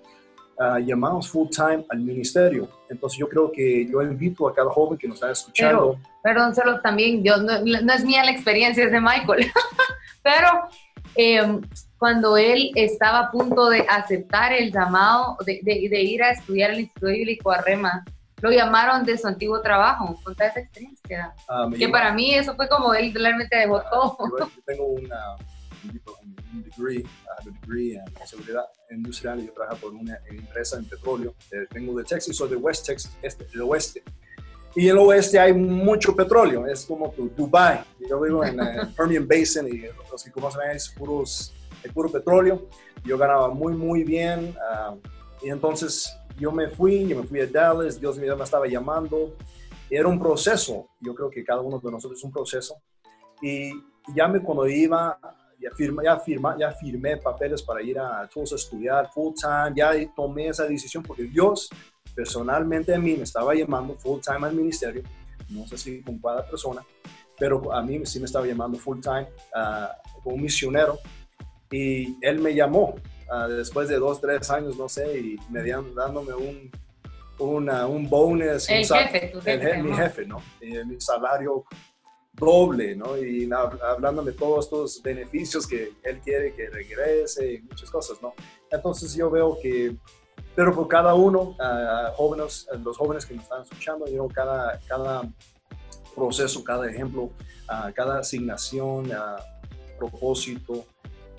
ah, 0.59 0.79
llamados 0.79 1.29
full 1.29 1.49
time 1.49 1.85
al 1.89 1.99
ministerio. 1.99 2.67
Entonces 2.89 3.19
yo 3.19 3.29
creo 3.29 3.51
que 3.51 3.87
yo 3.87 4.01
invito 4.01 4.47
a 4.47 4.53
cada 4.53 4.71
joven 4.71 4.97
que 4.97 5.07
nos 5.07 5.17
está 5.17 5.31
escuchando. 5.31 5.99
Pero, 5.99 6.09
perdón, 6.23 6.55
solo 6.55 6.81
también, 6.81 7.23
yo, 7.23 7.37
no, 7.37 7.59
no 7.63 7.93
es 7.93 8.03
mía 8.03 8.23
la 8.23 8.31
experiencia, 8.31 8.85
es 8.85 8.91
de 8.91 8.99
Michael. 8.99 9.51
pero 10.23 10.67
eh, 11.15 11.59
cuando 11.97 12.37
él 12.37 12.71
estaba 12.75 13.19
a 13.19 13.31
punto 13.31 13.69
de 13.69 13.85
aceptar 13.89 14.51
el 14.51 14.71
llamado 14.71 15.37
de, 15.45 15.61
de, 15.63 16.01
ir 16.01 16.21
a 16.23 16.31
estudiar 16.31 16.71
el 16.71 16.81
Instituto 16.81 17.07
Bíblico 17.07 17.51
a 17.51 17.61
Rema, 17.61 18.03
lo 18.41 18.51
llamaron 18.51 19.05
de 19.05 19.17
su 19.17 19.25
antiguo 19.25 19.61
trabajo. 19.61 20.19
Conta 20.21 20.47
esa 20.47 20.59
experiencia. 20.59 21.33
Ah, 21.47 21.69
que 21.77 21.87
para 21.87 22.13
mí 22.13 22.35
eso 22.35 22.55
fue 22.55 22.67
como 22.67 22.93
él 22.93 23.13
realmente 23.13 23.55
dejó 23.55 23.81
todo. 23.89 24.17
Yo, 24.37 24.49
tengo 24.65 24.87
una, 24.87 25.37
un, 25.85 26.63
degree, 26.63 27.05
un 27.45 27.53
degree 27.61 27.95
en 27.95 28.27
seguridad 28.27 28.65
industrial 28.91 29.39
y 29.39 29.47
yo 29.47 29.53
trabajo 29.53 29.77
por 29.77 29.93
una 29.93 30.19
empresa 30.29 30.77
en 30.77 30.85
petróleo. 30.85 31.35
Eh, 31.51 31.67
vengo 31.71 31.97
de 31.97 32.03
Texas, 32.03 32.35
soy 32.35 32.49
de 32.49 32.57
West 32.57 32.85
Texas, 32.85 33.17
este, 33.21 33.47
el 33.53 33.61
oeste. 33.61 34.03
Y 34.75 34.85
en 34.85 34.91
el 34.91 34.97
oeste 34.97 35.39
hay 35.39 35.53
mucho 35.53 36.15
petróleo, 36.15 36.65
es 36.65 36.85
como 36.85 37.11
tu 37.11 37.29
Dubai. 37.29 37.83
Yo 38.09 38.19
vivo 38.19 38.43
en 38.43 38.59
el 38.59 38.93
Permian 38.97 39.27
Basin 39.27 39.67
y 39.67 39.83
los 40.11 40.23
que 40.23 40.31
conocen 40.31 40.71
es 40.71 40.89
puros 40.89 41.53
el 41.83 41.91
puro 41.91 42.09
petróleo. 42.09 42.67
Yo 43.03 43.17
ganaba 43.17 43.49
muy, 43.49 43.73
muy 43.73 44.03
bien. 44.03 44.55
Ah, 44.61 44.95
y 45.41 45.49
entonces 45.49 46.15
yo 46.39 46.51
me 46.51 46.67
fui, 46.69 47.07
yo 47.07 47.17
me 47.17 47.23
fui 47.23 47.41
a 47.41 47.47
Dallas, 47.47 47.99
Dios 47.99 48.17
mío 48.17 48.35
me 48.35 48.43
estaba 48.43 48.67
llamando. 48.67 49.35
Era 49.89 50.07
un 50.07 50.19
proceso, 50.19 50.89
yo 50.99 51.13
creo 51.13 51.29
que 51.29 51.43
cada 51.43 51.61
uno 51.61 51.79
de 51.79 51.91
nosotros 51.91 52.19
es 52.19 52.23
un 52.23 52.31
proceso. 52.31 52.75
Y 53.41 53.71
ya 54.15 54.27
me 54.27 54.41
cuando 54.41 54.67
iba, 54.67 55.19
ya, 55.59 55.69
firma, 55.71 56.03
ya, 56.03 56.17
firma, 56.17 56.55
ya 56.57 56.71
firmé 56.71 57.17
papeles 57.17 57.61
para 57.61 57.81
ir 57.81 57.99
a 57.99 58.27
todos 58.33 58.53
a 58.53 58.55
estudiar 58.55 59.11
full 59.11 59.33
time, 59.33 59.73
ya 59.75 59.91
tomé 60.15 60.47
esa 60.47 60.65
decisión 60.65 61.03
porque 61.03 61.23
Dios 61.23 61.69
personalmente 62.15 62.93
a 62.93 62.99
mí 62.99 63.15
me 63.15 63.23
estaba 63.23 63.53
llamando 63.53 63.95
full 63.95 64.19
time 64.21 64.47
al 64.47 64.53
ministerio, 64.53 65.03
no 65.49 65.67
sé 65.67 65.77
si 65.77 66.01
con 66.01 66.19
cada 66.19 66.45
persona, 66.47 66.83
pero 67.37 67.73
a 67.73 67.81
mí 67.81 68.05
sí 68.05 68.19
me 68.19 68.25
estaba 68.25 68.45
llamando 68.45 68.77
full 68.77 68.99
time 68.99 69.27
uh, 69.55 70.21
como 70.21 70.37
misionero 70.37 70.99
y 71.71 72.17
él 72.21 72.39
me 72.39 72.53
llamó 72.53 72.95
uh, 73.31 73.47
después 73.49 73.89
de 73.89 73.97
dos, 73.97 74.21
tres 74.21 74.49
años, 74.49 74.77
no 74.77 74.87
sé, 74.87 75.17
y 75.17 75.37
me 75.49 75.63
dieron, 75.63 75.93
dándome 75.95 76.33
un, 76.33 76.71
una, 77.39 77.87
un 77.87 78.09
bonus. 78.09 78.69
El 78.69 78.85
jefe, 78.85 79.31
tu 79.33 79.41
jefe. 79.41 79.81
mi 79.81 79.93
jefe, 79.93 80.25
¿no? 80.25 80.41
Y 80.61 80.71
mi 80.85 80.99
salario 81.01 81.65
doble, 82.33 82.95
¿no? 82.95 83.17
Y 83.17 83.49
hablándome 83.51 84.31
de 84.31 84.37
todos 84.37 84.65
estos 84.65 85.01
beneficios 85.01 85.67
que 85.67 85.93
él 86.03 86.19
quiere 86.19 86.53
que 86.53 86.69
regrese 86.69 87.53
y 87.53 87.61
muchas 87.61 87.89
cosas, 87.89 88.21
¿no? 88.21 88.33
Entonces 88.71 89.13
yo 89.13 89.29
veo 89.29 89.57
que, 89.61 89.95
pero 90.55 90.73
por 90.73 90.87
cada 90.87 91.13
uno, 91.15 91.55
uh, 91.59 92.13
jóvenes, 92.15 92.67
los 92.83 92.97
jóvenes 92.97 93.25
que 93.25 93.33
me 93.33 93.41
están 93.41 93.63
escuchando, 93.63 94.07
yo 94.07 94.27
cada, 94.27 94.79
cada 94.87 95.23
proceso, 96.15 96.63
cada 96.63 96.89
ejemplo, 96.89 97.23
uh, 97.23 97.91
cada 97.93 98.19
asignación, 98.19 99.11
propósito, 99.97 100.85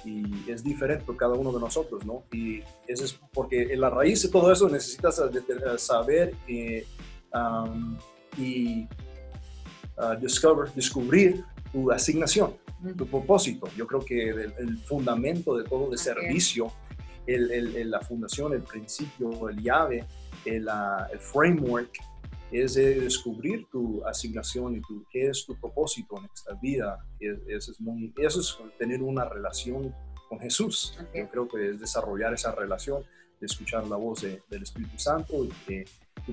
y 0.04 0.50
es 0.50 0.62
diferente 0.62 1.04
por 1.04 1.16
cada 1.16 1.34
uno 1.34 1.52
de 1.52 1.60
nosotros, 1.60 2.04
¿no? 2.04 2.24
Y 2.32 2.62
eso 2.86 3.04
es 3.04 3.18
porque 3.32 3.72
en 3.72 3.80
la 3.80 3.90
raíz 3.90 4.22
de 4.22 4.28
todo 4.28 4.52
eso 4.52 4.68
necesitas 4.68 5.20
saber 5.78 6.34
eh, 6.46 6.86
y 8.36 8.86
uh, 9.96 10.20
discover, 10.20 10.72
descubrir 10.74 11.44
tu 11.72 11.90
asignación, 11.90 12.54
tu 12.96 13.06
propósito. 13.06 13.68
Yo 13.76 13.86
creo 13.86 14.00
que 14.00 14.30
el, 14.30 14.78
fundamento 14.86 15.56
de 15.56 15.64
todo 15.64 15.90
de 15.90 15.98
servicio 15.98 16.70
el, 17.26 17.90
la 17.90 18.00
fundación, 18.00 18.52
el 18.52 18.62
principio, 18.62 19.48
el 19.48 19.62
llave, 19.62 20.04
el, 20.44 20.68
el 21.12 21.18
framework 21.18 21.90
es 22.52 22.74
de 22.74 23.00
descubrir 23.00 23.66
tu 23.70 24.04
asignación 24.06 24.76
y 24.76 24.80
tu, 24.80 25.04
qué 25.10 25.28
es 25.28 25.44
tu 25.44 25.56
propósito 25.56 26.18
en 26.18 26.28
esta 26.32 26.54
vida. 26.54 27.04
Eso 27.18 27.72
es, 27.72 27.80
muy, 27.80 28.12
eso 28.16 28.40
es 28.40 28.56
tener 28.78 29.02
una 29.02 29.24
relación 29.24 29.94
con 30.28 30.38
Jesús. 30.38 30.96
Yo 31.14 31.28
creo 31.28 31.48
que 31.48 31.70
es 31.70 31.80
desarrollar 31.80 32.32
esa 32.32 32.52
relación, 32.52 33.02
de 33.40 33.46
escuchar 33.46 33.86
la 33.88 33.96
voz 33.96 34.22
del 34.22 34.62
Espíritu 34.62 34.98
Santo 34.98 35.44
y 35.44 35.48
que 35.66 35.84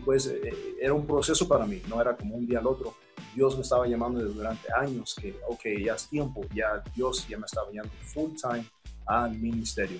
pues, 0.05 0.31
era 0.79 0.93
un 0.93 1.07
proceso 1.07 1.47
para 1.47 1.65
mí, 1.65 1.81
no 1.87 1.99
era 1.99 2.15
como 2.15 2.35
un 2.35 2.45
día 2.45 2.59
al 2.59 2.67
otro. 2.67 2.93
Dios 3.35 3.55
me 3.55 3.63
estaba 3.63 3.87
llamando 3.87 4.21
durante 4.21 4.71
años 4.73 5.15
que, 5.19 5.35
ok, 5.47 5.61
ya 5.83 5.95
es 5.95 6.07
tiempo, 6.07 6.41
ya 6.53 6.83
Dios 6.95 7.27
ya 7.27 7.37
me 7.37 7.45
estaba 7.45 7.71
llamando 7.71 7.95
full 8.13 8.31
time 8.35 8.65
al 9.05 9.31
ministerio. 9.31 9.99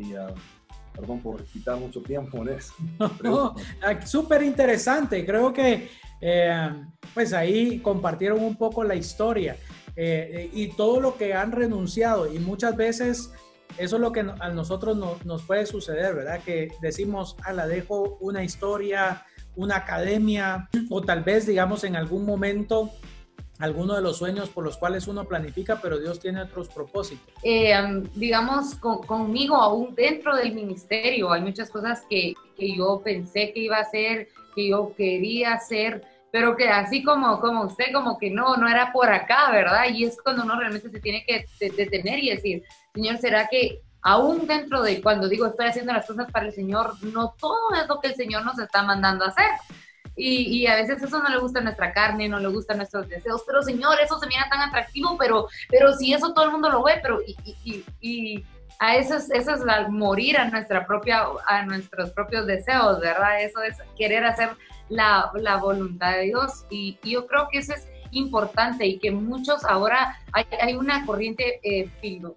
Y 0.00 0.14
uh, 0.14 0.34
perdón 0.94 1.20
por 1.20 1.44
quitar 1.44 1.76
mucho 1.78 2.02
tiempo 2.02 2.38
en 2.38 2.48
eso. 2.48 2.74
Súper 4.06 4.42
interesante, 4.42 5.24
creo 5.24 5.52
que 5.52 5.88
eh, 6.20 6.70
pues 7.14 7.32
ahí 7.32 7.80
compartieron 7.80 8.42
un 8.42 8.56
poco 8.56 8.84
la 8.84 8.94
historia 8.94 9.56
eh, 9.96 10.50
y 10.52 10.68
todo 10.68 11.00
lo 11.00 11.16
que 11.16 11.34
han 11.34 11.52
renunciado 11.52 12.32
y 12.32 12.38
muchas 12.38 12.76
veces 12.76 13.32
eso 13.78 13.96
es 13.96 14.02
lo 14.02 14.12
que 14.12 14.20
a 14.20 14.48
nosotros 14.50 14.96
nos 15.24 15.42
puede 15.42 15.64
suceder, 15.64 16.14
¿verdad? 16.14 16.40
Que 16.44 16.72
decimos, 16.82 17.36
a 17.44 17.52
la 17.52 17.66
dejo 17.66 18.18
una 18.20 18.42
historia, 18.42 19.24
una 19.56 19.76
academia 19.76 20.68
o 20.90 21.00
tal 21.00 21.22
vez 21.22 21.46
digamos 21.46 21.84
en 21.84 21.96
algún 21.96 22.26
momento 22.26 22.90
alguno 23.60 23.94
de 23.94 24.02
los 24.02 24.16
sueños 24.16 24.48
por 24.48 24.64
los 24.64 24.76
cuales 24.76 25.06
uno 25.06 25.24
planifica, 25.24 25.80
pero 25.80 25.98
Dios 25.98 26.18
tiene 26.18 26.42
otros 26.42 26.68
propósitos. 26.68 27.34
Eh, 27.42 27.74
digamos, 28.14 28.74
conmigo, 28.74 29.56
aún 29.56 29.94
dentro 29.94 30.34
del 30.34 30.54
ministerio, 30.54 31.30
hay 31.30 31.42
muchas 31.42 31.70
cosas 31.70 32.02
que, 32.08 32.34
que, 32.56 32.74
yo 32.74 33.02
pensé 33.04 33.52
que 33.52 33.60
iba 33.60 33.76
a 33.76 33.82
hacer, 33.82 34.28
que 34.54 34.70
yo 34.70 34.94
quería 34.96 35.54
hacer, 35.54 36.02
pero 36.32 36.56
que 36.56 36.68
así 36.68 37.02
como, 37.02 37.38
como 37.40 37.64
usted, 37.64 37.92
como 37.92 38.18
que 38.18 38.30
no, 38.30 38.56
no 38.56 38.68
era 38.68 38.92
por 38.92 39.10
acá, 39.10 39.50
¿verdad? 39.50 39.84
Y 39.92 40.04
es 40.04 40.16
cuando 40.22 40.44
uno 40.44 40.58
realmente 40.58 40.88
se 40.88 41.00
tiene 41.00 41.24
que 41.26 41.46
detener 41.76 42.18
y 42.18 42.30
decir, 42.30 42.64
Señor, 42.94 43.18
¿será 43.18 43.46
que 43.48 43.82
aún 44.02 44.46
dentro 44.46 44.82
de 44.82 45.02
cuando 45.02 45.28
digo 45.28 45.46
estoy 45.46 45.66
haciendo 45.66 45.92
las 45.92 46.06
cosas 46.06 46.30
para 46.30 46.46
el 46.46 46.52
Señor, 46.54 46.94
no 47.02 47.34
todo 47.38 47.74
es 47.74 47.86
lo 47.88 48.00
que 48.00 48.08
el 48.08 48.14
Señor 48.14 48.44
nos 48.44 48.58
está 48.58 48.82
mandando 48.82 49.24
a 49.24 49.28
hacer? 49.28 49.50
Y, 50.20 50.66
a 50.66 50.76
veces 50.76 51.02
eso 51.02 51.22
no 51.22 51.28
le 51.28 51.38
gusta 51.38 51.60
nuestra 51.60 51.92
carne, 51.92 52.28
no 52.28 52.38
le 52.38 52.48
gusta 52.48 52.74
a 52.74 52.76
nuestros 52.76 53.08
deseos, 53.08 53.42
pero 53.46 53.62
Señor, 53.62 53.98
eso 54.00 54.18
se 54.18 54.26
mira 54.26 54.46
tan 54.50 54.60
atractivo, 54.60 55.16
pero, 55.18 55.48
pero 55.68 55.94
si 55.94 56.12
eso 56.12 56.34
todo 56.34 56.44
el 56.44 56.52
mundo 56.52 56.68
lo 56.68 56.82
ve, 56.82 57.00
pero 57.02 57.20
y, 57.26 57.84
y, 58.00 58.44
a 58.78 58.96
eso 58.96 59.14
es, 59.14 59.30
eso 59.30 59.54
es 59.54 59.60
la, 59.60 59.88
morir 59.88 60.38
a 60.38 60.48
nuestra 60.48 60.86
propia, 60.86 61.24
a 61.46 61.64
nuestros 61.64 62.10
propios 62.10 62.46
deseos, 62.46 63.00
¿verdad? 63.00 63.42
Eso 63.42 63.62
es 63.62 63.76
querer 63.96 64.24
hacer 64.24 64.50
la, 64.88 65.30
la 65.34 65.56
voluntad 65.56 66.12
de 66.12 66.22
Dios. 66.22 66.64
Y, 66.70 66.98
yo 67.02 67.26
creo 67.26 67.48
que 67.50 67.58
eso 67.58 67.74
es 67.74 67.86
importante 68.12 68.86
y 68.86 68.98
que 68.98 69.10
muchos 69.10 69.64
ahora 69.64 70.18
hay, 70.32 70.44
hay 70.60 70.74
una 70.74 71.06
corriente 71.06 71.60
eh, 71.62 71.88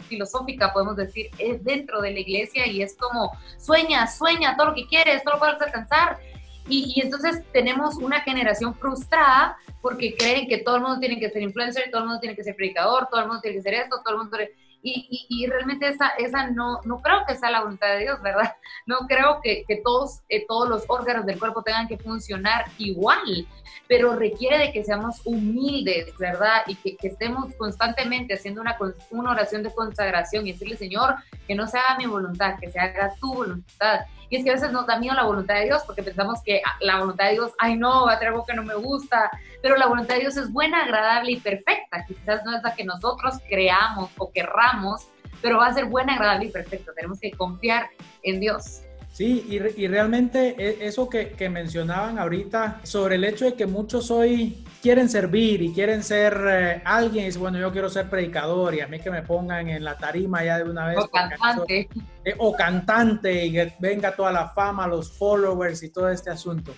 filosófica, 0.07 0.71
podemos 0.73 0.97
decir, 0.97 1.29
es 1.39 1.63
dentro 1.63 2.01
de 2.01 2.11
la 2.11 2.19
iglesia 2.19 2.67
y 2.67 2.81
es 2.81 2.95
como 2.97 3.31
sueña, 3.57 4.05
sueña 4.07 4.55
todo 4.55 4.67
lo 4.67 4.75
que 4.75 4.85
quieres, 4.85 5.23
todo 5.23 5.35
lo 5.35 5.39
puedes 5.39 5.61
alcanzar 5.61 6.19
y, 6.67 7.01
entonces 7.01 7.43
tenemos 7.51 7.95
una 7.97 8.21
generación 8.21 8.73
frustrada 8.75 9.57
porque 9.81 10.15
creen 10.15 10.47
que 10.47 10.59
todo 10.59 10.77
el 10.77 10.81
mundo 10.81 10.99
tiene 10.99 11.19
que 11.19 11.29
ser 11.29 11.41
influencer, 11.41 11.89
todo 11.91 12.01
el 12.01 12.07
mundo 12.07 12.21
tiene 12.21 12.35
que 12.35 12.43
ser 12.43 12.55
predicador, 12.55 13.07
todo 13.09 13.21
el 13.21 13.27
mundo 13.27 13.41
tiene 13.41 13.57
que 13.57 13.63
ser 13.63 13.73
esto, 13.73 14.01
todo 14.03 14.15
el 14.15 14.21
mundo... 14.21 14.37
Y, 14.85 15.25
y, 15.29 15.47
realmente 15.47 15.87
esa, 15.87 16.09
esa 16.17 16.47
no, 16.47 16.81
no 16.83 17.01
creo 17.01 17.19
que 17.25 17.35
sea 17.35 17.49
la 17.49 17.61
voluntad 17.61 17.87
de 17.87 17.99
Dios, 17.99 18.21
¿verdad? 18.21 18.53
No 18.85 19.07
creo 19.07 19.39
que, 19.41 19.63
que 19.65 19.77
todos, 19.77 20.19
eh, 20.27 20.45
todos 20.45 20.67
los 20.67 20.83
órganos 20.89 21.25
del 21.25 21.39
cuerpo 21.39 21.63
tengan 21.63 21.87
que 21.87 21.97
funcionar 21.97 22.65
igual, 22.77 23.47
pero 23.87 24.15
requiere 24.15 24.57
de 24.57 24.71
que 24.71 24.83
seamos 24.83 25.21
humildes, 25.25 26.17
¿verdad? 26.17 26.63
Y 26.67 26.75
que, 26.75 26.95
que 26.95 27.07
estemos 27.09 27.53
constantemente 27.55 28.33
haciendo 28.33 28.61
una, 28.61 28.77
una 29.11 29.31
oración 29.31 29.63
de 29.63 29.73
consagración 29.73 30.47
y 30.47 30.53
decirle, 30.53 30.77
Señor, 30.77 31.15
que 31.47 31.55
no 31.55 31.67
se 31.67 31.77
haga 31.77 31.97
mi 31.97 32.05
voluntad, 32.05 32.57
que 32.59 32.69
se 32.69 32.79
haga 32.79 33.13
tu 33.19 33.33
voluntad. 33.33 34.01
Y 34.29 34.37
es 34.37 34.43
que 34.43 34.49
a 34.49 34.53
veces 34.53 34.71
nos 34.71 34.87
da 34.87 34.97
miedo 34.97 35.13
la 35.13 35.25
voluntad 35.25 35.55
de 35.55 35.65
Dios 35.65 35.83
porque 35.85 36.01
pensamos 36.01 36.41
que 36.43 36.61
la 36.79 36.99
voluntad 36.99 37.25
de 37.25 37.33
Dios, 37.33 37.51
ay 37.59 37.77
no, 37.77 38.05
va 38.05 38.13
a 38.13 38.19
ser 38.19 38.29
algo 38.29 38.45
que 38.45 38.55
no 38.55 38.63
me 38.63 38.73
gusta, 38.73 39.29
pero 39.61 39.75
la 39.75 39.85
voluntad 39.85 40.15
de 40.15 40.21
Dios 40.21 40.37
es 40.37 40.51
buena, 40.51 40.83
agradable 40.83 41.33
y 41.33 41.39
perfecta. 41.39 42.03
Quizás 42.07 42.43
no 42.43 42.55
es 42.55 42.63
la 42.63 42.73
que 42.73 42.83
nosotros 42.83 43.35
creamos 43.47 44.09
o 44.17 44.31
querramos, 44.31 45.07
pero 45.41 45.57
va 45.57 45.67
a 45.67 45.73
ser 45.73 45.85
buena, 45.85 46.13
agradable 46.13 46.45
y 46.45 46.51
perfecta. 46.51 46.93
Tenemos 46.95 47.19
que 47.19 47.31
confiar 47.31 47.89
en 48.23 48.39
Dios. 48.39 48.81
Sí, 49.13 49.45
y, 49.47 49.83
y 49.83 49.87
realmente 49.87 50.55
e, 50.57 50.87
eso 50.87 51.07
que, 51.07 51.33
que, 51.33 51.47
mencionaban 51.47 52.17
ahorita 52.17 52.81
sobre 52.81 53.13
el 53.15 53.23
hecho 53.25 53.45
de 53.45 53.53
que 53.53 53.67
muchos 53.67 54.09
hoy 54.09 54.65
quieren 54.81 55.07
servir 55.07 55.61
y 55.61 55.71
quieren 55.71 56.01
ser 56.01 56.35
eh, 56.49 56.81
alguien, 56.83 57.25
y 57.25 57.27
dicen, 57.27 57.43
bueno, 57.43 57.59
yo 57.59 57.71
quiero 57.71 57.91
ser 57.91 58.09
predicador 58.09 58.73
y 58.73 58.81
a 58.81 58.87
mí 58.87 58.99
que 58.99 59.11
me 59.11 59.21
pongan 59.21 59.69
en 59.69 59.83
la 59.83 59.95
tarima 59.99 60.43
ya 60.43 60.57
de 60.57 60.63
una 60.63 60.87
vez. 60.87 60.97
O 60.97 61.07
cantante. 61.09 61.89
Eh, 62.25 62.33
o 62.39 62.55
cantante 62.55 63.45
y 63.45 63.51
que 63.51 63.75
venga 63.77 64.15
toda 64.15 64.31
la 64.31 64.49
fama, 64.49 64.87
los 64.87 65.15
followers 65.15 65.83
y 65.83 65.89
todo 65.89 66.09
este 66.09 66.31
asunto. 66.31 66.73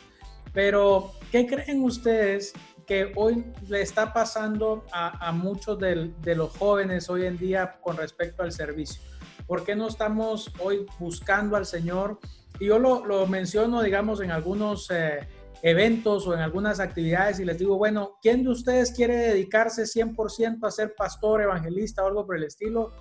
Pero, 0.51 1.13
¿qué 1.31 1.47
creen 1.47 1.83
ustedes 1.83 2.51
que 2.85 3.13
hoy 3.15 3.45
le 3.69 3.81
está 3.81 4.11
pasando 4.11 4.83
a, 4.91 5.25
a 5.25 5.31
muchos 5.31 5.79
de, 5.79 6.11
de 6.21 6.35
los 6.35 6.55
jóvenes 6.57 7.09
hoy 7.09 7.27
en 7.27 7.37
día 7.37 7.77
con 7.81 7.95
respecto 7.95 8.43
al 8.43 8.51
servicio? 8.51 9.01
¿Por 9.47 9.63
qué 9.63 9.75
no 9.75 9.87
estamos 9.87 10.51
hoy 10.59 10.85
buscando 10.99 11.55
al 11.55 11.65
Señor? 11.65 12.19
Y 12.59 12.67
yo 12.67 12.79
lo, 12.79 13.27
menciono, 13.27 13.81
digamos, 13.81 14.21
en 14.21 14.31
algunos 14.31 14.89
eh, 14.89 15.27
eventos 15.61 16.25
o 16.27 16.33
en 16.33 16.39
algunas 16.39 16.79
actividades 16.79 17.39
y 17.39 17.45
les 17.45 17.57
digo, 17.57 17.77
bueno, 17.77 18.17
¿quién 18.21 18.43
de 18.43 18.49
ustedes 18.49 18.91
quiere 18.91 19.17
dedicarse 19.17 19.83
100% 19.83 20.65
a 20.65 20.71
ser 20.71 20.95
pastor, 20.95 21.41
evangelista 21.41 22.03
o 22.03 22.07
algo 22.07 22.25
por 22.25 22.37
el 22.37 22.43
estilo? 22.43 22.93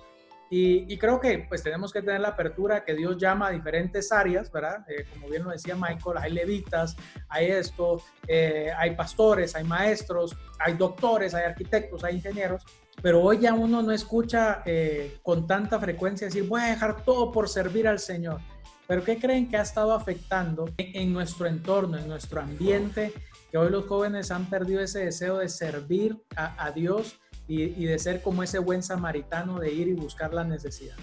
Y, 0.49 0.91
y, 0.93 0.97
creo 0.97 1.19
que 1.19 1.45
pues 1.49 1.63
tenemos 1.63 1.91
que 1.91 2.01
tener 2.01 2.21
la 2.21 2.29
apertura 2.29 2.85
que 2.85 2.93
Dios 2.93 3.17
llama 3.17 3.47
a 3.47 3.51
diferentes 3.51 4.11
áreas, 4.11 4.51
¿verdad? 4.51 4.85
Eh, 4.87 5.05
como 5.11 5.27
bien 5.27 5.43
lo 5.43 5.49
decía 5.49 5.75
Michael, 5.75 6.17
hay 6.19 6.33
levitas, 6.33 6.95
hay 7.29 7.47
esto, 7.47 8.01
eh, 8.27 8.71
hay 8.77 8.95
pastores, 8.95 9.55
hay 9.55 9.63
maestros, 9.63 10.37
hay 10.59 10.75
doctores, 10.75 11.33
hay 11.33 11.45
arquitectos, 11.45 12.03
hay 12.03 12.17
ingenieros, 12.17 12.63
pero 13.01 13.21
hoy 13.21 13.39
ya 13.39 13.53
uno 13.53 13.81
no 13.81 13.91
escucha 13.91 14.61
eh, 14.65 15.17
con 15.23 15.47
tanta 15.47 15.79
frecuencia 15.79 16.27
decir, 16.27 16.47
voy 16.47 16.61
a 16.61 16.65
dejar 16.65 17.03
todo 17.03 17.31
por 17.31 17.49
servir 17.49 17.87
al 17.87 17.99
Señor. 17.99 18.39
Pero 18.87 19.03
¿qué 19.03 19.17
creen 19.17 19.49
que 19.49 19.57
ha 19.57 19.63
estado 19.63 19.93
afectando 19.93 20.69
en 20.77 21.11
nuestro 21.11 21.47
entorno, 21.47 21.97
en 21.97 22.07
nuestro 22.07 22.39
ambiente, 22.39 23.13
que 23.51 23.57
hoy 23.57 23.71
los 23.71 23.85
jóvenes 23.85 24.31
han 24.31 24.45
perdido 24.49 24.81
ese 24.81 25.05
deseo 25.05 25.37
de 25.39 25.49
servir 25.49 26.21
a, 26.35 26.71
Dios 26.71 27.19
y, 27.47 27.85
de 27.85 27.99
ser 27.99 28.21
como 28.21 28.43
ese 28.43 28.59
buen 28.59 28.81
samaritano 28.81 29.59
de 29.59 29.71
ir 29.71 29.87
y 29.87 29.93
buscar 29.93 30.33
la 30.33 30.43
necesidad? 30.43 30.95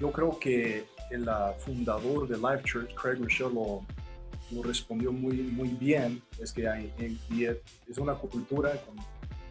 Yo 0.00 0.10
creo 0.10 0.38
que 0.38 0.86
el 1.10 1.28
fundador 1.58 2.28
de 2.28 2.36
Life 2.36 2.64
Church, 2.64 2.94
Craig 2.94 3.18
Rochelle, 3.20 3.54
lo, 3.54 3.84
respondió 4.62 5.12
muy, 5.12 5.36
muy 5.42 5.68
bien. 5.68 6.22
Es 6.40 6.52
que 6.52 6.68
hay, 6.68 6.92
es 7.86 7.98
una 7.98 8.14
cultura 8.14 8.72
con 8.82 8.96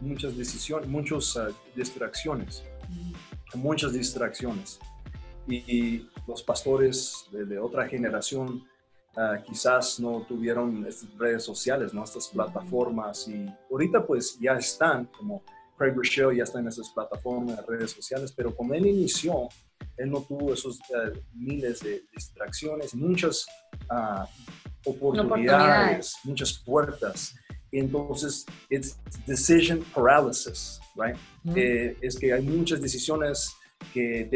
muchas 0.00 0.36
decisiones, 0.36 0.88
muchas 0.88 1.36
uh, 1.36 1.52
distracciones, 1.74 2.64
muchas 3.54 3.92
distracciones. 3.92 4.78
Y, 5.46 6.06
los 6.26 6.42
pastores 6.42 7.24
de, 7.32 7.58
otra 7.58 7.88
generación 7.88 8.62
uh, 9.16 9.42
quizás 9.46 9.98
no 9.98 10.26
tuvieron 10.28 10.84
estas 10.86 11.08
redes 11.16 11.42
sociales, 11.42 11.94
¿no? 11.94 12.04
estas 12.04 12.28
plataformas. 12.28 13.26
Y 13.28 13.46
ahorita 13.70 14.06
pues 14.06 14.38
ya 14.38 14.52
están, 14.52 15.06
como 15.06 15.42
Craig 15.78 15.94
Rochelle 15.94 16.36
ya 16.36 16.42
está 16.42 16.58
en 16.58 16.68
esas 16.68 16.90
plataformas, 16.90 17.64
redes 17.66 17.92
sociales, 17.92 18.32
pero 18.36 18.54
cuando 18.54 18.74
él 18.74 18.86
inició, 18.86 19.48
él 19.96 20.10
no 20.10 20.20
tuvo 20.22 20.52
esos 20.52 20.78
uh, 20.90 21.16
miles 21.34 21.80
de 21.80 22.02
distracciones, 22.12 22.94
muchas 22.94 23.46
oportunidades, 24.84 26.16
muchas 26.24 26.52
puertas. 26.64 27.34
Entonces 27.70 28.46
es 28.70 28.98
decision 29.26 29.84
paralysis, 29.94 30.80
right? 30.96 31.16
Eh, 31.56 31.96
es 32.00 32.18
que 32.18 32.32
hay 32.32 32.42
muchas 32.42 32.80
decisiones 32.80 33.54
que 33.92 34.28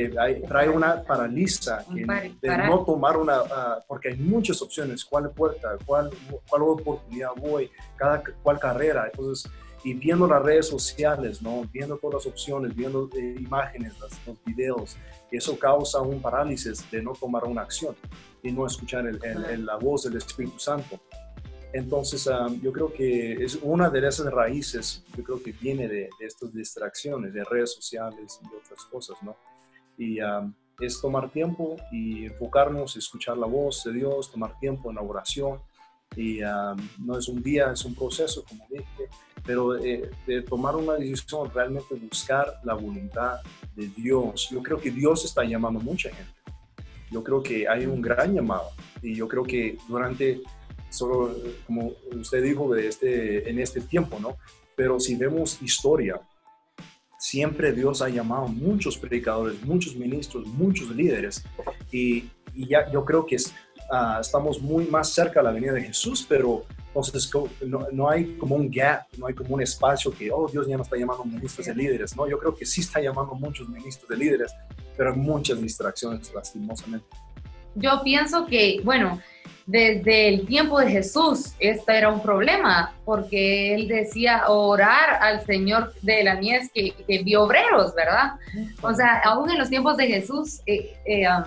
trae 0.48 0.68
una 0.68 1.02
paraliza 1.02 1.85
de 1.90 2.57
no 2.59 2.85
tomar 2.85 3.16
una, 3.16 3.38
ah, 3.38 3.85
porque 3.88 4.11
hay 4.11 4.16
muchas 4.16 4.62
opciones, 4.62 5.05
cuál 5.05 5.31
puerta, 5.31 5.76
cuál, 5.85 6.11
cuál 6.48 6.62
oportunidad 6.62 7.31
voy, 7.37 7.70
cada 7.96 8.22
cuál 8.42 8.59
carrera, 8.59 9.09
entonces, 9.11 9.50
y 9.84 9.94
viendo 9.94 10.26
las 10.26 10.42
redes 10.42 10.68
sociales, 10.68 11.42
¿no? 11.42 11.64
Viendo 11.72 11.96
todas 11.96 12.24
las 12.24 12.32
opciones, 12.32 12.74
viendo 12.74 13.08
eh, 13.16 13.36
imágenes, 13.38 13.94
los, 13.98 14.12
videos, 14.44 14.96
eso 15.30 15.58
causa 15.58 16.00
un 16.00 16.20
parálisis 16.20 16.88
de 16.90 17.02
no 17.02 17.12
tomar 17.12 17.44
una 17.44 17.62
acción 17.62 17.96
y 18.42 18.52
no 18.52 18.66
escuchar 18.66 19.04
la 19.04 19.76
voz 19.76 20.04
del 20.04 20.16
Espíritu 20.16 20.58
Santo. 20.58 21.00
Entonces, 21.72 22.28
yo 22.60 22.70
creo 22.70 22.92
que 22.92 23.32
es 23.42 23.58
una 23.62 23.88
de 23.88 24.06
esas 24.06 24.30
raíces, 24.30 25.02
yo 25.16 25.24
creo 25.24 25.42
que 25.42 25.52
viene 25.52 25.88
de, 25.88 26.10
estas 26.20 26.52
distracciones, 26.52 27.32
de 27.32 27.42
redes 27.44 27.72
sociales 27.72 28.38
y 28.42 28.46
otras 28.54 28.84
cosas, 28.90 29.16
¿no? 29.22 29.34
Y 29.96 30.18
es 30.80 31.00
tomar 31.00 31.30
tiempo 31.30 31.76
y 31.90 32.26
enfocarnos, 32.26 32.96
escuchar 32.96 33.38
la 33.38 33.46
voz 33.46 33.84
de 33.84 33.92
Dios, 33.92 34.30
tomar 34.30 34.58
tiempo 34.58 34.90
en 34.90 34.96
la 34.96 35.02
oración. 35.02 35.60
Y 36.14 36.42
um, 36.42 36.76
no 36.98 37.16
es 37.16 37.26
un 37.28 37.42
día, 37.42 37.72
es 37.72 37.84
un 37.86 37.94
proceso, 37.94 38.44
como 38.46 38.66
dije, 38.68 39.08
pero 39.44 39.76
eh, 39.76 40.11
de 40.26 40.42
tomar 40.42 40.76
una 40.76 40.94
decisión, 40.94 41.50
realmente 41.52 41.94
buscar 41.94 42.61
la 42.64 42.74
voluntad 42.74 43.40
de 43.74 43.88
Dios. 43.88 44.48
Yo 44.50 44.62
creo 44.62 44.78
que 44.78 44.90
Dios 44.90 45.24
está 45.24 45.44
llamando 45.44 45.81
a 45.81 45.83
mucha 45.83 46.11
gente. 46.11 46.33
Yo 47.11 47.22
creo 47.22 47.42
que 47.42 47.68
hay 47.68 47.87
un 47.87 48.00
gran 48.00 48.35
llamado 48.35 48.70
y 49.02 49.14
yo 49.14 49.28
creo 49.28 49.42
que 49.42 49.76
durante, 49.88 50.40
solo 50.88 51.35
como 51.66 51.92
usted 52.12 52.42
dijo, 52.42 52.74
de 52.74 52.88
este, 52.88 53.48
en 53.50 53.59
este 53.59 53.81
tiempo, 53.81 54.18
¿no? 54.18 54.37
Pero 54.76 54.98
si 54.98 55.16
vemos 55.16 55.61
historia, 55.61 56.20
siempre 57.22 57.72
Dios 57.72 58.02
ha 58.02 58.09
llamado 58.09 58.48
muchos 58.48 58.98
predicadores, 58.98 59.62
muchos 59.62 59.94
ministros, 59.94 60.46
muchos 60.46 60.90
líderes 60.90 61.44
y, 61.92 62.28
ya 62.55 62.90
yo 62.90 63.05
creo 63.05 63.24
que 63.24 63.37
ah, 63.92 64.18
estamos 64.20 64.61
muy 64.61 64.87
más 64.87 65.11
cerca 65.11 65.40
de 65.40 65.44
la 65.44 65.52
venida 65.52 65.72
de 65.72 65.83
Jesús, 65.83 66.26
pero 66.28 66.64
entonces 66.87 67.31
no, 67.66 67.87
no, 67.92 68.09
hay 68.09 68.37
como 68.37 68.57
un 68.57 68.70
gap, 68.70 69.05
no 69.16 69.26
hay 69.26 69.35
como 69.35 69.55
un 69.55 69.62
espacio 69.62 70.12
que, 70.12 70.31
oh, 70.31 70.48
Dios 70.48 70.66
ya 70.66 70.76
no 70.76 70.83
está 70.83 70.96
llamando 70.96 71.24
ministros 71.24 71.66
de 71.66 71.74
líderes, 71.74 72.16
¿no? 72.16 72.28
Yo 72.28 72.38
creo 72.38 72.55
que 72.55 72.66
sí 72.66 72.81
está 72.81 73.00
llamando 73.00 73.35
muchos 73.35 73.68
ministros 73.68 74.09
de 74.09 74.16
líderes, 74.16 74.52
pero 74.96 75.12
hay 75.12 75.18
muchas 75.18 75.61
distracciones, 75.61 76.33
lastimosamente. 76.35 77.07
Yo 77.74 78.02
pienso 78.02 78.46
que, 78.46 78.81
bueno, 78.85 79.20
desde 79.66 80.28
el 80.28 80.46
tiempo 80.46 80.81
de 80.81 80.90
Jesús, 80.90 81.55
este 81.59 81.96
era 81.96 82.11
un 82.11 82.20
problema, 82.20 82.94
porque 83.05 83.74
él 83.74 83.88
decía 83.88 84.48
orar 84.48 85.22
al 85.22 85.46
Señor 85.46 85.94
de 86.02 86.24
la 86.24 86.35
mies 86.35 86.70
que, 86.74 86.92
que 86.92 87.22
vio 87.22 87.44
obreros, 87.44 87.94
¿verdad? 87.94 88.33
O 88.83 88.92
sea, 88.92 89.20
aún 89.24 89.50
en 89.50 89.59
los 89.59 89.70
tiempos 89.70 89.96
de 89.96 90.09
Jesús, 90.09 90.61
eh, 90.66 90.94
eh, 91.07 91.26
um, 91.28 91.44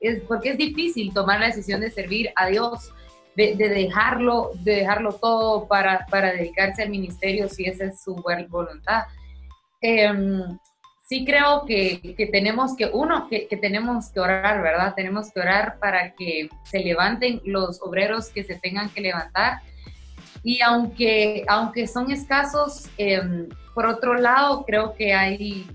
es 0.00 0.20
porque 0.22 0.50
es 0.50 0.58
difícil 0.58 1.12
tomar 1.12 1.40
la 1.40 1.46
decisión 1.46 1.80
de 1.80 1.90
servir 1.90 2.30
a 2.36 2.46
Dios, 2.46 2.92
de, 3.36 3.54
dejarlo, 3.54 4.50
de 4.64 4.76
dejarlo 4.76 5.12
todo 5.12 5.68
para, 5.68 6.06
para, 6.06 6.32
dedicarse 6.32 6.82
al 6.82 6.90
ministerio 6.90 7.48
si 7.48 7.66
esa 7.66 7.84
es 7.84 8.02
su 8.02 8.16
voluntad. 8.48 9.04
Em, 9.80 10.58
sí 11.08 11.24
creo 11.24 11.64
que, 11.64 12.14
que 12.16 12.26
tenemos 12.26 12.76
que, 12.76 12.90
uno, 12.92 13.28
que, 13.28 13.46
que, 13.46 13.56
tenemos 13.56 14.10
que 14.10 14.20
orar, 14.20 14.60
¿verdad? 14.60 14.94
Tenemos 14.96 15.32
que 15.32 15.40
orar 15.40 15.78
para 15.78 16.14
que 16.14 16.48
se 16.64 16.80
levanten 16.80 17.40
los 17.44 17.80
obreros 17.80 18.28
que 18.30 18.42
se 18.42 18.56
tengan 18.56 18.90
que 18.90 19.00
levantar. 19.00 19.60
Y 20.42 20.60
aunque, 20.60 21.44
aunque 21.48 21.86
son 21.86 22.10
escasos, 22.10 22.88
eh, 22.98 23.20
por 23.74 23.86
otro 23.86 24.14
lado, 24.14 24.64
creo 24.64 24.94
que 24.94 25.14
hay, 25.14 25.66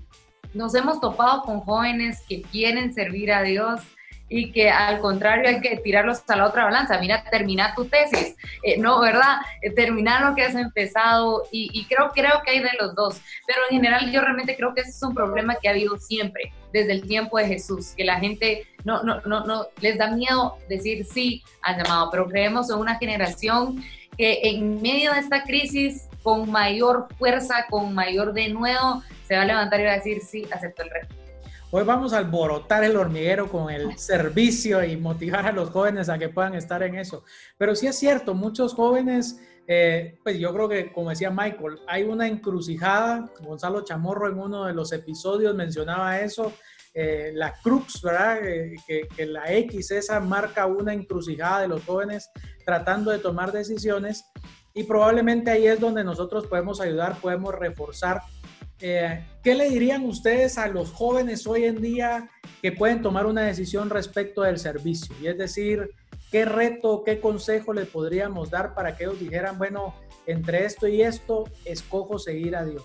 nos 0.52 0.74
hemos 0.74 1.00
topado 1.00 1.42
con 1.42 1.60
jóvenes 1.60 2.22
que 2.28 2.42
quieren 2.42 2.92
servir 2.92 3.32
a 3.32 3.42
Dios, 3.42 3.80
y 4.28 4.52
que 4.52 4.70
al 4.70 5.00
contrario 5.00 5.48
hay 5.48 5.60
que 5.60 5.76
tirarlos 5.76 6.22
a 6.28 6.36
la 6.36 6.46
otra 6.46 6.64
balanza. 6.64 6.98
Mira, 6.98 7.24
termina 7.30 7.74
tu 7.74 7.84
tesis, 7.84 8.36
eh, 8.62 8.78
no, 8.78 9.00
¿verdad? 9.00 9.36
Eh, 9.62 9.70
terminar 9.70 10.22
lo 10.22 10.34
que 10.34 10.42
has 10.42 10.54
empezado 10.54 11.44
y, 11.52 11.84
creo, 11.86 12.10
creo 12.14 12.42
que 12.44 12.52
hay 12.52 12.60
de 12.60 12.70
los 12.80 12.94
dos. 12.94 13.20
Pero 13.46 13.60
en 13.70 13.76
general 13.76 14.10
yo 14.10 14.20
realmente 14.20 14.56
creo 14.56 14.74
que 14.74 14.80
ese 14.80 14.90
es 14.90 15.02
un 15.02 15.14
problema 15.14 15.56
que 15.56 15.68
ha 15.68 15.72
habido 15.72 15.98
siempre, 15.98 16.52
desde 16.72 16.92
el 16.92 17.06
tiempo 17.06 17.38
de 17.38 17.46
Jesús, 17.46 17.92
que 17.96 18.04
la 18.04 18.18
gente 18.18 18.66
no, 18.84 19.02
no, 19.02 19.20
no, 19.22 19.44
no 19.44 19.66
les 19.80 19.98
da 19.98 20.10
miedo 20.10 20.56
decir 20.68 21.04
sí 21.04 21.42
al 21.62 21.76
llamado, 21.76 22.10
pero 22.10 22.26
creemos 22.26 22.70
en 22.70 22.76
una 22.76 22.96
generación 22.96 23.82
que 24.16 24.40
en 24.42 24.80
medio 24.80 25.12
de 25.12 25.20
esta 25.20 25.42
crisis, 25.44 26.08
con 26.22 26.50
mayor 26.50 27.08
fuerza, 27.18 27.66
con 27.68 27.94
mayor 27.94 28.32
denuedo, 28.32 29.02
se 29.26 29.36
va 29.36 29.42
a 29.42 29.46
levantar 29.46 29.80
y 29.80 29.84
va 29.84 29.92
a 29.92 29.96
decir 29.96 30.22
sí, 30.22 30.46
acepto 30.50 30.82
el 30.82 30.90
reto. 30.90 31.23
Hoy 31.76 31.82
vamos 31.82 32.12
a 32.12 32.18
alborotar 32.18 32.84
el 32.84 32.96
hormiguero 32.96 33.50
con 33.50 33.68
el 33.68 33.98
servicio 33.98 34.84
y 34.84 34.96
motivar 34.96 35.44
a 35.44 35.50
los 35.50 35.70
jóvenes 35.70 36.08
a 36.08 36.16
que 36.16 36.28
puedan 36.28 36.54
estar 36.54 36.84
en 36.84 36.94
eso. 36.94 37.24
Pero 37.58 37.74
sí 37.74 37.88
es 37.88 37.98
cierto, 37.98 38.32
muchos 38.32 38.74
jóvenes, 38.74 39.40
eh, 39.66 40.20
pues 40.22 40.38
yo 40.38 40.54
creo 40.54 40.68
que, 40.68 40.92
como 40.92 41.10
decía 41.10 41.30
Michael, 41.30 41.80
hay 41.88 42.04
una 42.04 42.28
encrucijada. 42.28 43.28
Gonzalo 43.40 43.82
Chamorro 43.82 44.28
en 44.28 44.38
uno 44.38 44.66
de 44.66 44.72
los 44.72 44.92
episodios 44.92 45.52
mencionaba 45.56 46.20
eso. 46.20 46.52
Eh, 46.94 47.32
la 47.34 47.52
crux, 47.60 48.00
¿verdad? 48.02 48.38
Eh, 48.46 48.76
que, 48.86 49.08
que 49.08 49.26
la 49.26 49.52
X 49.52 49.90
esa 49.90 50.20
marca 50.20 50.66
una 50.66 50.94
encrucijada 50.94 51.62
de 51.62 51.66
los 51.66 51.84
jóvenes 51.84 52.30
tratando 52.64 53.10
de 53.10 53.18
tomar 53.18 53.50
decisiones 53.50 54.26
y 54.74 54.84
probablemente 54.84 55.50
ahí 55.50 55.66
es 55.66 55.80
donde 55.80 56.04
nosotros 56.04 56.46
podemos 56.46 56.80
ayudar, 56.80 57.20
podemos 57.20 57.52
reforzar 57.52 58.20
eh, 58.86 59.24
¿Qué 59.42 59.54
le 59.54 59.70
dirían 59.70 60.04
ustedes 60.04 60.58
a 60.58 60.66
los 60.66 60.92
jóvenes 60.92 61.46
hoy 61.46 61.64
en 61.64 61.80
día 61.80 62.28
que 62.60 62.70
pueden 62.70 63.00
tomar 63.00 63.24
una 63.24 63.40
decisión 63.40 63.88
respecto 63.88 64.42
del 64.42 64.58
servicio? 64.58 65.16
Y 65.22 65.26
es 65.26 65.38
decir, 65.38 65.88
¿qué 66.30 66.44
reto, 66.44 67.02
qué 67.02 67.18
consejo 67.18 67.72
le 67.72 67.86
podríamos 67.86 68.50
dar 68.50 68.74
para 68.74 68.94
que 68.94 69.04
ellos 69.04 69.18
dijeran, 69.18 69.56
bueno, 69.56 69.94
entre 70.26 70.66
esto 70.66 70.86
y 70.86 71.00
esto, 71.00 71.48
escojo 71.64 72.18
seguir 72.18 72.56
a 72.56 72.64
Dios? 72.66 72.84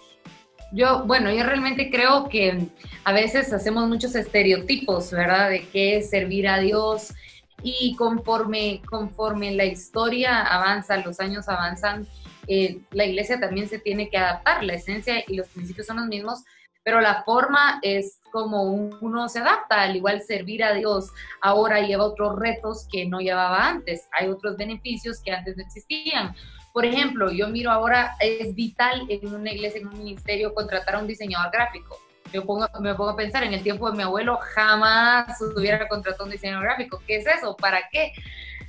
Yo, 0.71 1.03
bueno, 1.05 1.33
yo 1.33 1.43
realmente 1.43 1.89
creo 1.91 2.29
que 2.29 2.69
a 3.03 3.11
veces 3.11 3.51
hacemos 3.51 3.85
muchos 3.89 4.15
estereotipos, 4.15 5.11
¿verdad? 5.11 5.49
De 5.49 5.67
qué 5.67 5.97
es 5.97 6.09
servir 6.09 6.47
a 6.47 6.59
Dios 6.59 7.13
y 7.61 7.93
conforme, 7.97 8.81
conforme 8.89 9.51
la 9.51 9.65
historia 9.65 10.43
avanza, 10.43 10.95
los 10.95 11.19
años 11.19 11.49
avanzan, 11.49 12.07
la 12.91 13.05
iglesia 13.05 13.39
también 13.39 13.69
se 13.69 13.79
tiene 13.79 14.09
que 14.09 14.17
adaptar, 14.17 14.63
la 14.63 14.73
esencia 14.73 15.23
y 15.27 15.35
los 15.35 15.47
principios 15.49 15.85
son 15.85 15.97
los 15.97 16.07
mismos, 16.07 16.43
pero 16.83 17.01
la 17.01 17.23
forma 17.23 17.79
es 17.83 18.19
como 18.31 18.63
uno 18.63 19.29
se 19.29 19.39
adapta, 19.39 19.81
al 19.83 19.95
igual 19.95 20.21
servir 20.21 20.63
a 20.63 20.73
Dios 20.73 21.09
ahora 21.41 21.81
lleva 21.81 22.05
otros 22.05 22.39
retos 22.39 22.87
que 22.91 23.05
no 23.05 23.19
llevaba 23.19 23.67
antes, 23.67 24.07
hay 24.11 24.29
otros 24.29 24.57
beneficios 24.57 25.21
que 25.21 25.31
antes 25.31 25.57
no 25.57 25.63
existían. 25.63 26.35
Por 26.73 26.85
ejemplo, 26.85 27.31
yo 27.31 27.47
miro 27.49 27.71
ahora, 27.71 28.15
es 28.19 28.55
vital 28.55 29.05
en 29.09 29.33
una 29.33 29.51
iglesia, 29.51 29.81
en 29.81 29.87
un 29.87 29.97
ministerio, 29.97 30.53
contratar 30.53 30.95
a 30.95 30.99
un 30.99 31.07
diseñador 31.07 31.51
gráfico. 31.51 31.97
Yo 32.31 32.45
pongo, 32.45 32.67
me 32.79 32.93
pongo 32.93 33.09
a 33.09 33.15
pensar, 33.15 33.43
en 33.43 33.53
el 33.53 33.63
tiempo 33.63 33.89
de 33.89 33.97
mi 33.97 34.03
abuelo 34.03 34.37
jamás 34.53 35.39
hubiera 35.55 35.87
contratado 35.87 36.25
un 36.25 36.31
diseñador 36.31 36.63
gráfico. 36.63 37.01
¿Qué 37.07 37.17
es 37.17 37.25
eso? 37.25 37.55
¿Para 37.57 37.89
qué? 37.91 38.13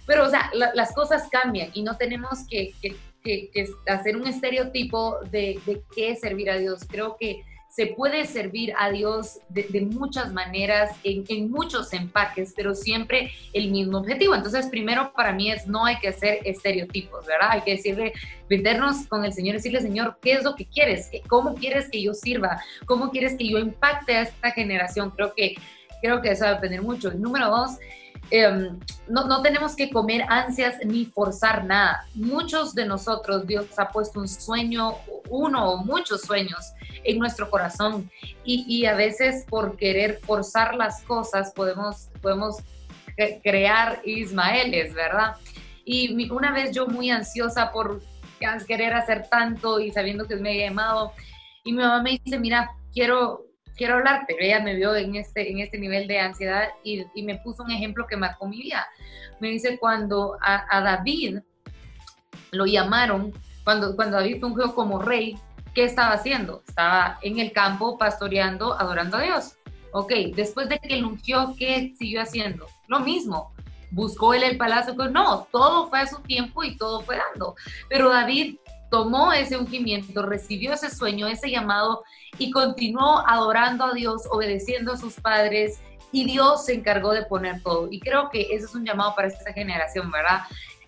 Pero, 0.06 0.24
o 0.24 0.30
sea, 0.30 0.50
las 0.52 0.94
cosas 0.94 1.28
cambian 1.30 1.70
y 1.74 1.82
no 1.82 1.96
tenemos 1.96 2.46
que 2.48 2.74
que, 3.22 3.50
hacer 3.86 4.16
un 4.16 4.26
estereotipo 4.26 5.18
de, 5.30 5.60
de, 5.66 5.82
qué 5.94 6.16
servir 6.16 6.50
a 6.50 6.58
Dios. 6.58 6.80
Creo 6.88 7.16
que 7.18 7.42
se 7.70 7.86
puede 7.86 8.26
servir 8.26 8.74
a 8.76 8.90
Dios 8.90 9.38
de, 9.48 9.80
muchas 9.82 10.32
maneras, 10.32 10.90
en, 11.04 11.50
muchos 11.50 11.92
empaques, 11.92 12.52
pero 12.54 12.74
siempre 12.74 13.30
el 13.52 13.70
mismo 13.70 13.98
objetivo. 13.98 14.34
Entonces, 14.34 14.66
primero 14.66 15.12
para 15.12 15.32
mí 15.32 15.52
es 15.52 15.68
no 15.68 15.84
hay 15.84 15.96
que 16.00 16.08
hacer 16.08 16.40
estereotipos, 16.44 17.24
¿verdad? 17.26 17.50
Hay 17.52 17.60
que 17.60 17.76
decirle, 17.76 18.12
meternos 18.48 19.06
con 19.06 19.24
el 19.24 19.32
Señor 19.32 19.54
decirle, 19.54 19.80
Señor, 19.80 20.18
¿qué 20.20 20.32
es 20.32 20.42
lo 20.42 20.56
que 20.56 20.66
quieres? 20.66 21.10
¿Cómo 21.28 21.54
quieres 21.54 21.88
que 21.88 22.02
yo 22.02 22.12
sirva? 22.12 22.60
¿Cómo 22.86 23.10
quieres 23.10 23.36
que 23.36 23.48
yo 23.48 23.58
impacte 23.58 24.16
a 24.16 24.22
esta 24.22 24.50
generación? 24.50 25.10
Creo 25.10 25.32
que, 25.32 25.54
creo 26.02 26.20
que 26.20 26.32
eso 26.32 26.44
va 26.44 26.50
a 26.50 26.54
depender 26.54 26.82
mucho. 26.82 27.12
número 27.12 27.50
dos, 27.50 27.78
Em, 28.30 28.78
no, 29.08 29.26
no, 29.26 29.42
tenemos 29.42 29.74
que 29.74 29.90
comer 29.90 30.24
ansias 30.28 30.76
ni 30.84 31.06
forzar 31.06 31.64
nada. 31.64 32.06
Muchos 32.14 32.74
de 32.74 32.86
nosotros, 32.86 33.46
Dios 33.46 33.66
ha 33.76 33.88
puesto 33.88 34.20
un 34.20 34.28
sueño, 34.28 34.94
uno 35.28 35.70
o 35.70 35.84
muchos 35.84 36.22
sueños 36.22 36.72
en 37.02 37.18
nuestro 37.18 37.50
corazón 37.50 38.10
y, 38.44 38.64
y 38.68 38.86
a 38.86 38.94
veces 38.94 39.44
por 39.48 39.76
querer 39.76 40.20
forzar 40.20 40.74
las 40.74 41.02
cosas 41.02 41.52
podemos, 41.52 42.08
podemos 42.20 42.58
crear 43.42 44.00
Ismaeles, 44.04 44.94
¿verdad? 44.94 45.36
Y 45.84 46.30
una 46.30 46.52
vez 46.52 46.72
yo 46.72 46.86
muy 46.86 47.10
ansiosa 47.10 47.72
por 47.72 48.02
querer 48.66 48.94
hacer 48.94 49.28
tanto 49.28 49.80
y 49.80 49.90
sabiendo 49.90 50.26
que 50.26 50.36
me 50.36 50.50
había 50.50 50.68
llamado, 50.68 51.12
y 51.64 51.72
mi 51.72 51.82
mamá 51.82 52.02
me 52.02 52.18
dice, 52.22 52.38
mira, 52.38 52.70
quiero, 52.92 53.44
quiero 53.80 53.94
hablarte. 53.94 54.36
Ella 54.38 54.60
me 54.60 54.74
vio 54.74 54.94
en 54.94 55.16
este, 55.16 55.50
en 55.50 55.60
este 55.60 55.78
nivel 55.78 56.06
de 56.06 56.18
ansiedad 56.18 56.68
y, 56.84 57.06
me 57.22 57.38
puso 57.38 57.62
un 57.62 57.70
ejemplo 57.70 58.06
que 58.06 58.14
marcó 58.14 58.46
mi 58.46 58.58
vida. 58.58 58.86
Me 59.40 59.48
dice, 59.48 59.78
cuando 59.78 60.36
a, 60.42 60.82
David 60.82 61.38
lo 62.50 62.66
llamaron, 62.66 63.32
cuando, 63.64 63.96
cuando 63.96 64.18
David 64.18 64.38
fungió 64.38 64.74
como 64.74 64.98
rey, 64.98 65.38
¿qué 65.74 65.84
estaba 65.84 66.12
haciendo? 66.12 66.62
Estaba 66.68 67.18
en 67.22 67.38
el 67.38 67.52
campo 67.52 67.96
pastoreando, 67.96 68.78
adorando 68.78 69.16
a 69.16 69.22
Dios. 69.22 69.56
Ok, 69.92 70.12
después 70.36 70.68
de 70.68 70.78
que 70.78 70.98
lo 70.98 71.08
ungió, 71.08 71.54
¿qué 71.58 71.94
siguió 71.98 72.20
haciendo? 72.20 72.66
Lo 72.86 73.00
mismo. 73.00 73.54
Buscó 73.92 74.34
él 74.34 74.42
el 74.42 74.58
palacio, 74.58 74.92
no, 74.92 75.48
todo 75.50 75.88
fue 75.88 76.00
a 76.00 76.06
su 76.06 76.20
tiempo 76.20 76.62
y 76.62 76.76
todo 76.76 77.00
fue 77.00 77.16
dando. 77.16 77.54
Pero 77.88 78.10
David 78.10 78.56
tomó 78.90 79.32
ese 79.32 79.56
ungimiento, 79.56 80.22
recibió 80.22 80.72
ese 80.72 80.90
sueño, 80.90 81.28
ese 81.28 81.50
llamado 81.50 82.02
y 82.38 82.50
continuó 82.50 83.24
adorando 83.26 83.84
a 83.84 83.94
Dios, 83.94 84.22
obedeciendo 84.30 84.92
a 84.92 84.96
sus 84.96 85.14
padres 85.14 85.80
y 86.12 86.24
Dios 86.24 86.64
se 86.64 86.74
encargó 86.74 87.12
de 87.12 87.24
poner 87.24 87.62
todo. 87.62 87.88
Y 87.90 88.00
creo 88.00 88.30
que 88.30 88.42
ese 88.54 88.66
es 88.66 88.74
un 88.74 88.84
llamado 88.84 89.14
para 89.14 89.28
esta 89.28 89.52
generación, 89.52 90.10
¿verdad? 90.10 90.40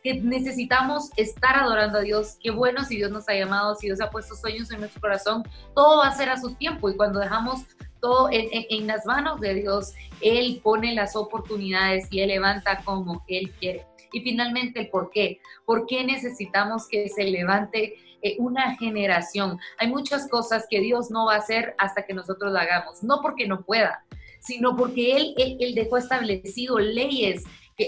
Que 0.02 0.14
necesitamos 0.14 1.10
estar 1.16 1.56
adorando 1.56 1.98
a 1.98 2.02
Dios. 2.02 2.36
Qué 2.42 2.50
bueno 2.50 2.84
si 2.84 2.96
Dios 2.96 3.12
nos 3.12 3.28
ha 3.28 3.34
llamado, 3.34 3.76
si 3.76 3.86
Dios 3.86 4.00
ha 4.00 4.10
puesto 4.10 4.34
sueños 4.34 4.70
en 4.72 4.80
nuestro 4.80 5.00
corazón, 5.00 5.44
todo 5.74 5.98
va 5.98 6.08
a 6.08 6.16
ser 6.16 6.28
a 6.28 6.40
su 6.40 6.54
tiempo 6.54 6.90
y 6.90 6.96
cuando 6.96 7.20
dejamos 7.20 7.60
todo 8.00 8.28
en, 8.32 8.48
en, 8.50 8.86
las 8.88 9.06
manos 9.06 9.40
de 9.40 9.54
Dios. 9.54 9.92
Él 10.20 10.60
pone 10.62 10.92
las 10.92 11.14
oportunidades 11.14 12.08
y 12.10 12.20
Él 12.20 12.28
levanta 12.28 12.82
como 12.84 13.24
Él 13.28 13.52
quiere. 13.60 13.86
Y 14.12 14.20
finalmente, 14.20 14.80
el 14.80 14.88
por 14.88 15.10
qué. 15.10 15.40
¿Por 15.64 15.86
qué 15.86 16.04
necesitamos 16.04 16.86
que 16.88 17.08
se 17.08 17.24
levante 17.24 17.94
eh, 18.22 18.36
una 18.38 18.76
generación? 18.76 19.58
Hay 19.78 19.88
muchas 19.88 20.28
cosas 20.28 20.66
que 20.68 20.80
Dios 20.80 21.10
no 21.10 21.26
va 21.26 21.34
a 21.34 21.38
hacer 21.38 21.74
hasta 21.78 22.04
que 22.04 22.14
nosotros 22.14 22.52
la 22.52 22.62
hagamos. 22.62 23.02
No 23.02 23.20
porque 23.22 23.46
no 23.46 23.62
pueda, 23.62 24.04
sino 24.40 24.76
porque 24.76 25.16
Él, 25.16 25.34
él, 25.36 25.74
dejó 25.74 25.96
establecido 25.96 26.78
leyes 26.78 27.44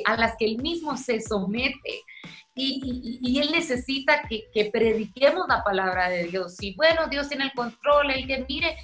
a 0.07 0.17
las 0.17 0.37
que 0.37 0.47
Él 0.47 0.59
mismo 0.59 0.97
se 0.97 1.21
somete. 1.21 2.03
Y, 2.57 3.41
Él 3.41 3.51
necesita 3.51 4.23
que, 4.29 4.45
que, 4.53 4.67
prediquemos 4.67 5.47
la 5.49 5.65
palabra 5.65 6.09
de 6.09 6.25
Dios. 6.25 6.57
Y 6.61 6.75
bueno, 6.75 7.09
Dios 7.09 7.29
tiene 7.29 7.45
el 7.45 7.53
control, 7.53 8.11
Él 8.13 8.27
que 8.27 8.45
mire, 8.49 8.77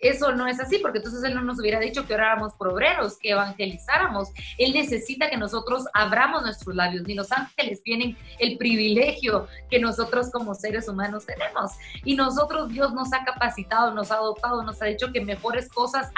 eso 0.00 0.32
no 0.32 0.46
es 0.46 0.60
así, 0.60 0.78
porque 0.78 0.98
entonces 0.98 1.22
Él 1.24 1.34
no 1.34 1.42
nos 1.42 1.58
hubiera 1.60 1.78
dicho 1.78 2.06
que 2.06 2.14
oráramos 2.14 2.54
por 2.54 2.68
obreros, 2.68 3.18
que 3.18 3.30
evangelizáramos. 3.30 4.28
Él 4.58 4.72
necesita 4.72 5.28
que 5.28 5.36
nosotros 5.36 5.84
abramos 5.92 6.42
nuestros 6.42 6.74
labios. 6.74 7.06
Ni 7.06 7.14
los 7.14 7.30
ángeles 7.32 7.82
tienen 7.82 8.16
el 8.38 8.56
privilegio 8.56 9.46
que 9.70 9.78
nosotros 9.78 10.30
como 10.30 10.54
seres 10.54 10.88
humanos 10.88 11.26
tenemos. 11.26 11.72
Y 12.04 12.16
nosotros 12.16 12.70
Dios 12.70 12.92
nos 12.94 13.12
ha 13.12 13.24
capacitado, 13.24 13.92
nos 13.94 14.10
ha 14.10 14.16
adoptado, 14.16 14.62
nos 14.62 14.80
ha 14.82 14.86
dicho 14.86 15.12
que 15.12 15.20
mejores 15.20 15.68
cosas 15.68 16.10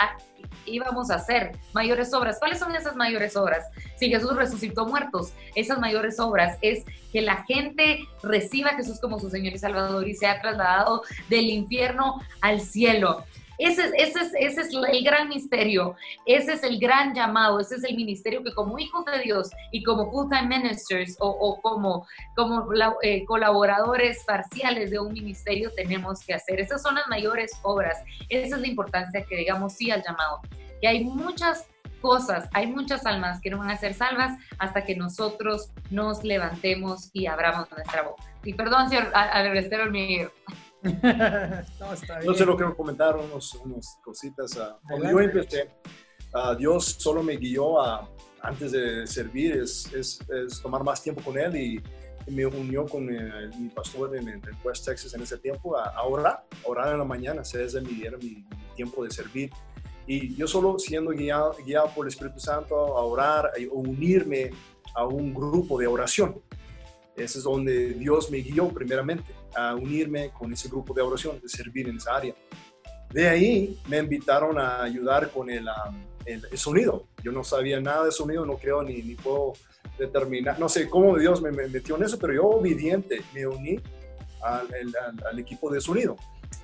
íbamos 0.66 1.10
a 1.10 1.16
hacer, 1.16 1.52
mayores 1.72 2.12
obras. 2.14 2.38
¿Cuáles 2.38 2.58
son 2.58 2.74
esas 2.74 2.96
mayores 2.96 3.36
obras? 3.36 3.64
Si 3.96 4.08
Jesús 4.08 4.34
resucitó 4.36 4.86
muertos, 4.86 5.32
esas 5.54 5.78
mayores 5.78 6.20
obras 6.20 6.58
es 6.62 6.84
que 7.12 7.22
la 7.22 7.44
gente 7.44 8.00
reciba 8.22 8.70
a 8.70 8.76
Jesús 8.76 9.00
como 9.00 9.18
su 9.18 9.30
Señor 9.30 9.54
y 9.54 9.58
Salvador 9.58 10.06
y 10.08 10.14
sea 10.14 10.40
trasladado 10.40 11.02
del 11.28 11.46
infierno 11.46 12.20
al 12.40 12.60
cielo. 12.60 13.24
Ese, 13.58 13.90
es, 13.96 14.14
ese 14.38 14.60
es 14.60 14.72
el 14.72 15.04
gran 15.04 15.28
misterio, 15.28 15.94
ese 16.26 16.54
es 16.54 16.62
el 16.62 16.78
gran 16.78 17.14
llamado, 17.14 17.60
ese 17.60 17.76
es 17.76 17.84
el 17.84 17.94
ministerio 17.96 18.42
que 18.42 18.52
como 18.54 18.78
hijos 18.78 19.04
de 19.04 19.18
Dios 19.20 19.50
y 19.70 19.82
como 19.82 20.10
full-time 20.10 20.58
ministers 20.58 21.16
o, 21.20 21.60
como, 21.62 22.06
como 22.34 22.66
eh, 23.02 23.24
colaboradores 23.26 24.24
parciales 24.24 24.90
de 24.90 24.98
un 24.98 25.12
ministerio 25.12 25.70
tenemos 25.74 26.20
que 26.20 26.34
hacer. 26.34 26.60
Esas 26.60 26.82
son 26.82 26.94
las 26.94 27.06
mayores 27.08 27.52
obras, 27.62 27.98
esa 28.28 28.56
es 28.56 28.62
la 28.62 28.68
importancia 28.68 29.24
que 29.28 29.36
digamos 29.36 29.74
sí 29.74 29.90
al 29.90 30.02
llamado. 30.02 30.40
Que 30.80 30.88
hay 30.88 31.04
muchas 31.04 31.66
cosas, 32.00 32.48
hay 32.52 32.66
muchas 32.66 33.06
almas 33.06 33.40
que 33.40 33.48
no 33.48 33.58
van 33.58 33.70
a 33.70 33.76
ser 33.76 33.94
salvas 33.94 34.36
hasta 34.58 34.84
que 34.84 34.96
nosotros 34.96 35.70
nos 35.90 36.24
levantemos 36.24 37.10
y 37.12 37.26
abramos 37.26 37.70
nuestra 37.70 38.02
boca. 38.02 38.24
Y 38.44 38.54
perdón, 38.54 38.88
señor 38.88 39.10
Alberto 39.14 39.76
Hormiguero. 39.76 40.32
No, 40.82 42.22
Yo 42.24 42.34
solo 42.34 42.56
quiero 42.56 42.76
comentar 42.76 43.16
unos, 43.16 43.54
unas 43.54 43.98
cositas. 44.02 44.56
Uh, 44.56 44.86
cuando 44.86 45.10
yo 45.10 45.20
empecé, 45.20 45.70
uh, 46.34 46.54
Dios 46.56 46.96
solo 46.98 47.22
me 47.22 47.36
guió 47.36 47.80
a, 47.80 48.08
antes 48.42 48.72
de 48.72 49.06
servir, 49.06 49.56
es, 49.56 49.92
es, 49.92 50.20
es, 50.28 50.60
tomar 50.60 50.82
más 50.82 51.02
tiempo 51.02 51.22
con 51.22 51.38
Él 51.38 51.56
y, 51.56 51.82
me 52.30 52.46
unió 52.46 52.86
con 52.86 53.12
eh, 53.12 53.50
mi 53.58 53.68
pastor 53.68 54.16
en, 54.16 54.28
en, 54.28 54.40
West 54.62 54.86
Texas 54.86 55.12
en 55.12 55.22
ese 55.22 55.38
tiempo 55.38 55.76
a, 55.76 56.00
orar, 56.04 56.44
a 56.64 56.68
orar 56.68 56.92
en 56.92 56.98
la 57.00 57.04
mañana, 57.04 57.42
ese 57.42 57.64
es 57.64 57.74
mi, 57.82 58.04
era 58.04 58.16
mi, 58.16 58.44
tiempo 58.76 59.02
de 59.02 59.10
servir. 59.10 59.50
Y 60.06 60.32
yo 60.36 60.46
solo 60.46 60.78
siendo 60.78 61.10
guiado, 61.10 61.56
guiado 61.66 61.88
por 61.88 62.06
el 62.06 62.12
Espíritu 62.12 62.38
Santo 62.38 62.76
a 62.76 63.04
orar, 63.04 63.46
a 63.46 63.50
unirme 63.72 64.52
a 64.94 65.04
un 65.04 65.34
grupo 65.34 65.76
de 65.80 65.88
oración. 65.88 66.40
Ese 67.16 67.38
es 67.38 67.44
donde 67.44 67.90
Dios 67.90 68.30
me 68.30 68.38
guió 68.38 68.68
primeramente 68.68 69.34
a 69.54 69.74
unirme 69.74 70.30
con 70.30 70.52
ese 70.52 70.68
grupo 70.68 70.94
de 70.94 71.02
oración, 71.02 71.40
de 71.40 71.48
servir 71.48 71.88
en 71.88 71.96
esa 71.96 72.16
área. 72.16 72.34
De 73.10 73.28
ahí 73.28 73.78
me 73.88 73.98
invitaron 73.98 74.58
a 74.58 74.82
ayudar 74.82 75.30
con 75.30 75.50
el, 75.50 75.68
el, 76.24 76.58
sonido. 76.58 77.08
Yo 77.22 77.30
no 77.30 77.44
sabía 77.44 77.80
nada 77.80 78.06
de 78.06 78.12
sonido, 78.12 78.46
no 78.46 78.56
creo 78.56 78.82
ni, 78.82 79.02
ni 79.02 79.14
puedo 79.14 79.52
determinar, 79.98 80.58
no 80.58 80.68
sé 80.68 80.88
cómo 80.88 81.18
Dios 81.18 81.42
me, 81.42 81.50
metió 81.50 81.96
en 81.96 82.04
eso, 82.04 82.18
pero 82.18 82.32
yo 82.32 82.44
obediente 82.46 83.22
me 83.34 83.46
uní 83.46 83.78
al, 84.42 84.66
al, 85.26 85.38
equipo 85.38 85.70
de 85.70 85.80
sonido. 85.80 86.16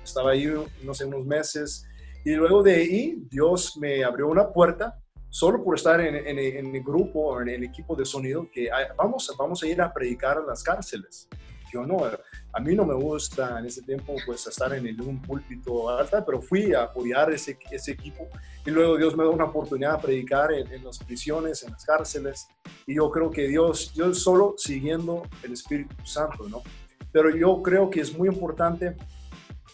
Estaba 0.03 0.31
ahí, 0.31 0.51
no 0.83 0.93
sé, 0.93 1.05
unos 1.05 1.25
meses 1.25 1.85
y 2.25 2.33
luego 2.33 2.63
de 2.63 2.75
ahí 2.75 3.15
Dios 3.29 3.77
me 3.77 4.03
abrió 4.03 4.27
una 4.27 4.51
puerta 4.51 4.99
solo 5.29 5.63
por 5.63 5.75
estar 5.75 6.01
en, 6.01 6.15
en, 6.15 6.39
en 6.39 6.75
el 6.75 6.83
grupo 6.83 7.19
o 7.19 7.41
en 7.41 7.49
el 7.49 7.63
equipo 7.63 7.95
de 7.95 8.05
sonido 8.05 8.49
que 8.51 8.69
vamos, 8.97 9.33
vamos 9.37 9.63
a 9.63 9.67
ir 9.67 9.81
a 9.81 9.93
predicar 9.93 10.37
a 10.37 10.41
las 10.41 10.63
cárceles. 10.63 11.27
Yo 11.71 11.85
no, 11.85 12.03
a 12.03 12.59
mí 12.59 12.75
no 12.75 12.83
me 12.83 12.95
gusta 12.95 13.59
en 13.59 13.65
ese 13.65 13.83
tiempo 13.83 14.15
pues 14.25 14.47
estar 14.47 14.73
en 14.73 15.01
un 15.01 15.21
púlpito 15.21 15.89
alta, 15.89 16.25
pero 16.25 16.41
fui 16.41 16.73
a 16.73 16.83
apoyar 16.83 17.31
ese, 17.31 17.57
ese 17.69 17.91
equipo 17.91 18.27
y 18.65 18.71
luego 18.71 18.97
Dios 18.97 19.15
me 19.15 19.23
dio 19.23 19.31
una 19.31 19.45
oportunidad 19.45 19.97
de 19.97 20.03
predicar 20.03 20.51
en, 20.51 20.83
las 20.83 20.97
prisiones, 20.97 21.63
en 21.63 21.71
las 21.71 21.85
cárceles 21.85 22.47
y 22.87 22.95
yo 22.95 23.09
creo 23.11 23.29
que 23.29 23.47
Dios, 23.47 23.93
yo 23.93 24.13
solo 24.13 24.55
siguiendo 24.57 25.23
el 25.43 25.53
Espíritu 25.53 25.95
Santo, 26.05 26.49
¿no? 26.49 26.63
Pero 27.11 27.35
yo 27.35 27.61
creo 27.61 27.89
que 27.89 28.01
es 28.01 28.17
muy 28.17 28.29
importante, 28.29 28.95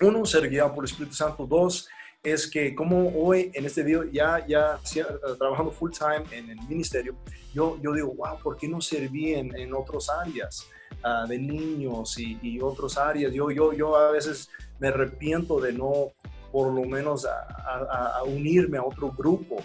uno, 0.01 0.25
ser 0.25 0.49
guiado 0.49 0.73
por 0.73 0.83
el 0.83 0.91
Espíritu 0.91 1.15
Santo, 1.15 1.45
dos, 1.45 1.87
es 2.25 2.49
que 2.49 2.75
como 2.75 3.09
hoy 3.15 3.51
en 3.53 3.65
este 3.65 3.83
día 3.83 3.99
ya, 4.11 4.45
ya 4.47 4.79
trabajando 5.37 5.71
full 5.71 5.91
time 5.91 6.25
en 6.31 6.49
el 6.49 6.59
ministerio, 6.67 7.15
yo, 7.53 7.77
yo 7.81 7.93
digo, 7.93 8.13
wow, 8.15 8.37
¿por 8.41 8.57
qué 8.57 8.67
no 8.67 8.81
serví 8.81 9.33
en, 9.33 9.55
en 9.55 9.73
otras 9.73 10.09
áreas? 10.09 10.67
Ah, 11.03 11.25
de 11.27 11.37
niños 11.37 12.17
y, 12.17 12.39
y 12.41 12.59
otras 12.59 12.97
áreas. 12.97 13.31
Yo, 13.31 13.51
yo, 13.51 13.73
yo 13.73 13.95
a 13.95 14.11
veces 14.11 14.49
me 14.79 14.87
arrepiento 14.87 15.59
de 15.59 15.71
no, 15.71 16.13
por 16.51 16.73
lo 16.73 16.83
menos, 16.83 17.27
unirme 18.25 18.79
a 18.79 18.83
otro 18.83 19.11
grupo. 19.11 19.57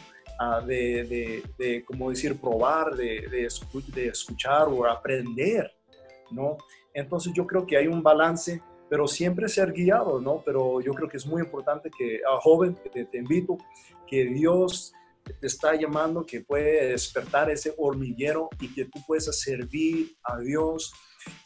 de, 0.66 1.04
de, 1.04 1.42
de, 1.58 1.84
como 1.84 2.10
decir, 2.10 2.38
probar, 2.38 2.94
de, 2.94 3.26
de, 3.28 4.06
escuchar 4.06 4.68
o 4.68 4.86
aprender, 4.86 5.70
¿no? 6.30 6.56
Entonces 6.92 7.32
yo 7.34 7.46
creo 7.46 7.66
que 7.66 7.76
hay 7.76 7.86
un 7.86 8.02
balance, 8.02 8.62
pero 8.90 9.08
siempre 9.08 9.48
ser 9.48 9.72
guiado, 9.72 10.20
¿no? 10.20 10.42
Pero 10.44 10.82
yo 10.82 10.92
creo 10.92 11.08
que 11.08 11.16
es 11.16 11.26
muy 11.26 11.40
importante 11.40 11.90
que, 11.96 12.20
a 12.28 12.38
joven, 12.40 12.76
te, 12.92 13.04
te 13.06 13.18
invito, 13.18 13.56
que 14.06 14.26
Dios 14.26 14.92
te 15.40 15.46
está 15.46 15.74
llamando, 15.76 16.26
que 16.26 16.40
puede 16.40 16.88
despertar 16.88 17.48
ese 17.50 17.72
hormiguero 17.78 18.50
y 18.60 18.74
que 18.74 18.84
tú 18.86 18.98
puedes 19.06 19.24
servir 19.40 20.16
a 20.24 20.38
Dios 20.38 20.92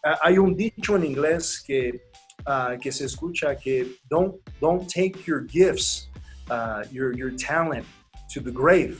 Ah, 0.02 0.18
hay 0.22 0.38
un 0.38 0.54
dicho 0.56 0.96
en 0.96 1.04
inglés 1.04 1.62
que, 1.66 2.02
ah, 2.46 2.76
que 2.80 2.92
se 2.92 3.06
escucha 3.06 3.56
que 3.56 3.96
don't, 4.08 4.36
don't 4.60 4.88
take 4.88 5.24
your 5.26 5.46
gifts, 5.46 6.10
uh, 6.50 6.82
your, 6.90 7.16
your 7.16 7.34
talent 7.36 7.86
to 8.32 8.40
the 8.40 8.50
grave. 8.50 8.96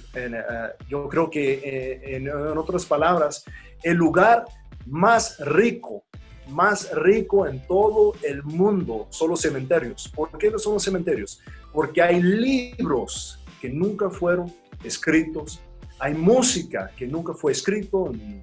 yo 0.88 1.09
creo 1.09 1.30
que 1.30 1.54
eh, 1.54 2.16
en, 2.16 2.28
en, 2.28 2.59
otras 2.59 2.87
palabras, 2.87 3.44
el 3.83 3.96
lugar 3.96 4.44
más 4.87 5.38
rico, 5.40 6.04
más 6.48 6.90
rico 6.94 7.46
en 7.46 7.66
todo 7.66 8.14
el 8.22 8.42
mundo 8.42 9.07
son 9.11 9.30
los 9.30 9.40
cementerios. 9.40 10.11
¿Por 10.14 10.37
qué 10.38 10.50
no 10.50 10.59
son 10.59 10.74
los 10.74 10.85
cementerios? 10.85 11.40
Porque 11.72 12.02
hay 12.02 12.22
libros 12.22 13.38
que 13.61 13.68
nunca 13.68 14.11
fueron 14.11 14.52
escritos, 14.83 15.61
hay 15.98 16.14
música 16.14 16.90
que 16.96 17.07
nunca 17.07 17.35
fue 17.35 17.52
escrito, 17.52 18.11
ni 18.12 18.42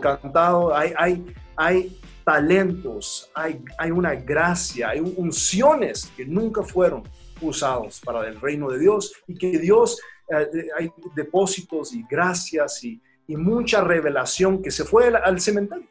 cantado, 0.00 0.74
hay, 0.74 0.92
hay, 0.96 1.34
hay 1.56 2.00
talentos, 2.24 3.30
hay, 3.34 3.62
hay 3.78 3.90
una 3.90 4.14
gracia, 4.14 4.90
hay 4.90 5.00
unciones 5.00 6.12
que 6.16 6.24
nunca 6.24 6.62
fueron 6.62 7.02
usados 7.40 8.00
para 8.04 8.28
el 8.28 8.40
reino 8.40 8.70
de 8.70 8.78
Dios 8.78 9.12
y 9.26 9.36
que 9.36 9.58
Dios, 9.58 9.98
eh, 10.28 10.68
hay 10.78 10.92
depósitos 11.14 11.94
y 11.94 12.04
gracias 12.08 12.84
y, 12.84 13.00
y, 13.26 13.36
mucha 13.36 13.82
revelación 13.82 14.62
que 14.62 14.70
se 14.70 14.84
fue 14.84 15.08
al, 15.08 15.40
cementerio, 15.40 15.86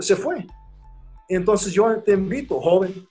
se 0.00 0.16
fue. 0.16 0.46
Entonces 1.28 1.72
yo 1.72 1.96
te 2.02 2.12
invito, 2.12 2.60
joven, 2.60 3.06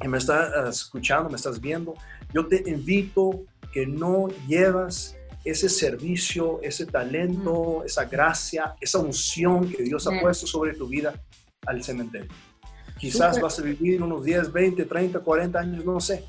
que 0.00 0.08
me 0.08 0.18
estás 0.18 0.50
eh, 0.50 0.68
escuchando, 0.68 1.30
me 1.30 1.36
estás 1.36 1.60
viendo, 1.60 1.94
yo 2.32 2.46
te 2.46 2.68
invito 2.68 3.44
que 3.72 3.86
no 3.86 4.28
llevas 4.46 5.16
ese 5.44 5.68
servicio, 5.68 6.60
ese 6.62 6.86
talento, 6.86 7.82
esa 7.84 8.04
gracia, 8.04 8.74
esa 8.80 8.98
unción 8.98 9.68
que 9.68 9.82
Dios 9.82 10.06
ha 10.06 10.20
puesto 10.20 10.46
sobre 10.46 10.74
tu 10.74 10.86
vida 10.86 11.14
al 11.66 11.82
cementerio. 11.82 12.30
Quizás 12.98 13.40
vas 13.40 13.58
a 13.58 13.62
vivir 13.62 14.02
unos 14.02 14.22
10, 14.24 14.52
20, 14.52 14.84
30, 14.84 15.20
40 15.20 15.58
años, 15.58 15.84
no 15.84 15.98
sé, 16.00 16.24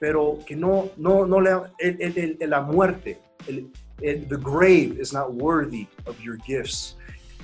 pero 0.00 0.38
que 0.44 0.56
no, 0.56 0.90
no, 0.96 1.24
no 1.24 1.40
le, 1.40 1.52
el, 1.78 2.36
el, 2.40 2.50
la 2.50 2.60
muerte, 2.62 3.20
el, 3.46 3.70
the 4.00 4.36
grave 4.36 4.96
is 5.00 5.12
not 5.12 5.32
worthy 5.32 5.86
of 6.06 6.18
your 6.20 6.36
gifts. 6.38 6.96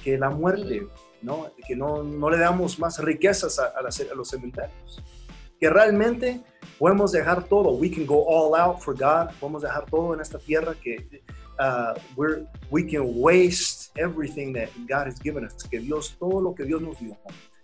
Que 0.03 0.19
la 0.19 0.31
muerte, 0.31 0.87
¿no? 1.27 1.51
Que 1.67 1.75
no, 1.75 2.05
no 2.05 2.31
le 2.31 2.39
damos 2.39 2.79
más 2.79 3.01
riquezas 3.01 3.59
a, 3.59 3.73
a 3.77 4.15
los 4.15 4.29
cementerios. 4.29 5.03
Que 5.59 5.69
realmente 5.69 6.41
podemos 6.79 7.11
dejar 7.11 7.45
todo. 7.45 7.73
We 7.73 7.91
can 7.91 8.07
go 8.07 8.25
all 8.29 8.55
out 8.55 8.81
for 8.81 8.95
God. 8.95 9.35
Podemos 9.41 9.63
dejar 9.63 9.85
todo 9.87 10.15
en 10.15 10.21
esta 10.21 10.39
tierra 10.39 10.75
que 10.81 11.23
uh, 11.59 11.99
we're, 12.17 12.47
we 12.71 12.85
can 12.85 13.21
waste 13.21 13.91
everything 13.97 14.53
that 14.53 14.69
God 14.89 15.09
has 15.09 15.21
given 15.21 15.45
us. 15.45 15.65
Que 15.69 15.81
Dios, 15.81 16.15
todo 16.19 16.41
lo 16.41 16.55
que 16.55 16.65
Dios 16.65 16.81
nos 16.81 16.97
dio, 17.01 17.17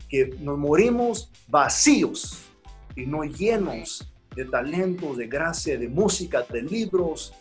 que 0.08 0.34
nos 0.40 0.58
morimos 0.58 1.30
vacíos 1.48 2.50
y 2.96 3.06
no 3.06 3.22
llenos 3.22 4.12
de 4.34 4.44
talentos, 4.46 5.16
de 5.18 5.28
gracia, 5.28 5.78
de 5.78 5.88
música, 5.88 6.42
de 6.50 6.62
libros 6.62 7.32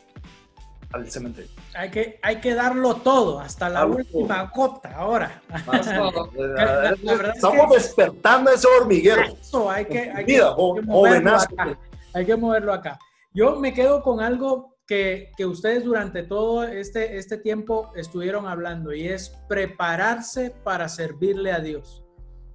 al 0.93 1.09
cementerio. 1.09 1.51
Hay 1.73 1.89
que, 1.89 2.19
hay 2.21 2.37
que 2.37 2.53
darlo 2.53 2.95
todo, 2.95 3.39
hasta 3.39 3.69
la 3.69 3.85
última 3.85 4.51
gota 4.53 4.95
ahora. 4.95 5.41
Estamos 7.35 7.69
despertando 7.71 8.51
ese 8.51 8.67
hormiguero. 8.67 9.21
Eso, 9.39 9.69
hay 9.69 9.85
que, 9.85 10.11
hay, 10.11 10.25
que, 10.25 10.41
moverlo 10.83 11.35
acá. 11.35 11.79
hay 12.13 12.25
que 12.25 12.35
moverlo 12.35 12.73
acá. 12.73 12.99
Yo 13.33 13.57
me 13.57 13.73
quedo 13.73 14.01
con 14.01 14.19
algo 14.19 14.75
que, 14.85 15.31
que, 15.37 15.45
ustedes 15.45 15.85
durante 15.85 16.23
todo 16.23 16.63
este, 16.63 17.17
este 17.17 17.37
tiempo 17.37 17.91
estuvieron 17.95 18.47
hablando 18.47 18.93
y 18.93 19.07
es 19.07 19.29
prepararse 19.47 20.53
para 20.63 20.89
servirle 20.89 21.51
a 21.53 21.59
Dios. 21.59 22.00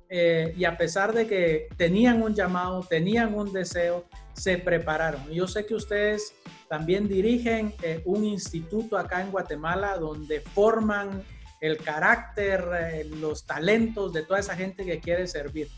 Eh, 0.08 0.54
y 0.56 0.64
a 0.64 0.76
pesar 0.76 1.12
de 1.12 1.26
que 1.26 1.68
tenían 1.76 2.22
un 2.22 2.34
llamado, 2.34 2.84
tenían 2.88 3.34
un 3.34 3.52
deseo, 3.52 4.06
se 4.34 4.58
prepararon. 4.58 5.28
Yo 5.30 5.48
sé 5.48 5.66
que 5.66 5.74
ustedes 5.74 6.34
también 6.68 7.08
dirigen 7.08 7.74
eh, 7.82 8.02
un 8.04 8.24
instituto 8.24 8.98
acá 8.98 9.22
en 9.22 9.30
Guatemala 9.30 9.96
donde 9.98 10.40
forman 10.40 11.24
el 11.60 11.78
carácter, 11.78 12.64
eh, 12.78 13.04
los 13.04 13.46
talentos 13.46 14.12
de 14.12 14.22
toda 14.22 14.40
esa 14.40 14.54
gente 14.54 14.84
que 14.84 15.00
quiere 15.00 15.26
servir. 15.26 15.68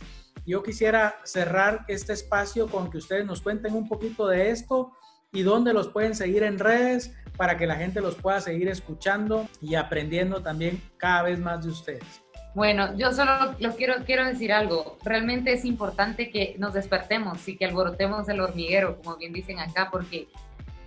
Yo 0.45 0.62
quisiera 0.62 1.17
cerrar 1.25 1.85
este 1.88 2.12
espacio 2.12 2.69
con 2.69 2.91
que 2.91 2.99
ustedes 2.99 3.25
nos 3.25 3.41
cuenten 3.41 3.75
un 3.75 3.88
poquito 3.88 4.27
de 4.27 4.51
esto 4.51 4.93
y 5.33 5.43
dónde 5.43 5.73
los 5.73 5.88
pueden 5.88 6.14
seguir 6.14 6.43
en 6.43 6.59
redes 6.59 7.12
para 7.37 7.57
que 7.57 7.67
la 7.67 7.77
gente 7.77 8.01
los 8.01 8.14
pueda 8.14 8.41
seguir 8.41 8.69
escuchando 8.69 9.47
y 9.61 9.75
aprendiendo 9.75 10.43
también 10.43 10.83
cada 10.97 11.23
vez 11.23 11.38
más 11.38 11.64
de 11.64 11.71
ustedes. 11.71 12.28
Bueno, 12.54 12.96
yo 12.96 13.12
solo 13.12 13.54
lo 13.58 13.76
quiero, 13.76 14.04
quiero 14.04 14.24
decir 14.24 14.52
algo. 14.52 14.98
Realmente 15.04 15.52
es 15.52 15.64
importante 15.64 16.30
que 16.30 16.56
nos 16.58 16.74
despertemos 16.74 17.46
y 17.46 17.56
que 17.56 17.66
alborotemos 17.66 18.28
el 18.28 18.40
hormiguero, 18.40 18.96
como 18.96 19.16
bien 19.16 19.32
dicen 19.32 19.61
acá, 19.61 19.88
porque 19.90 20.28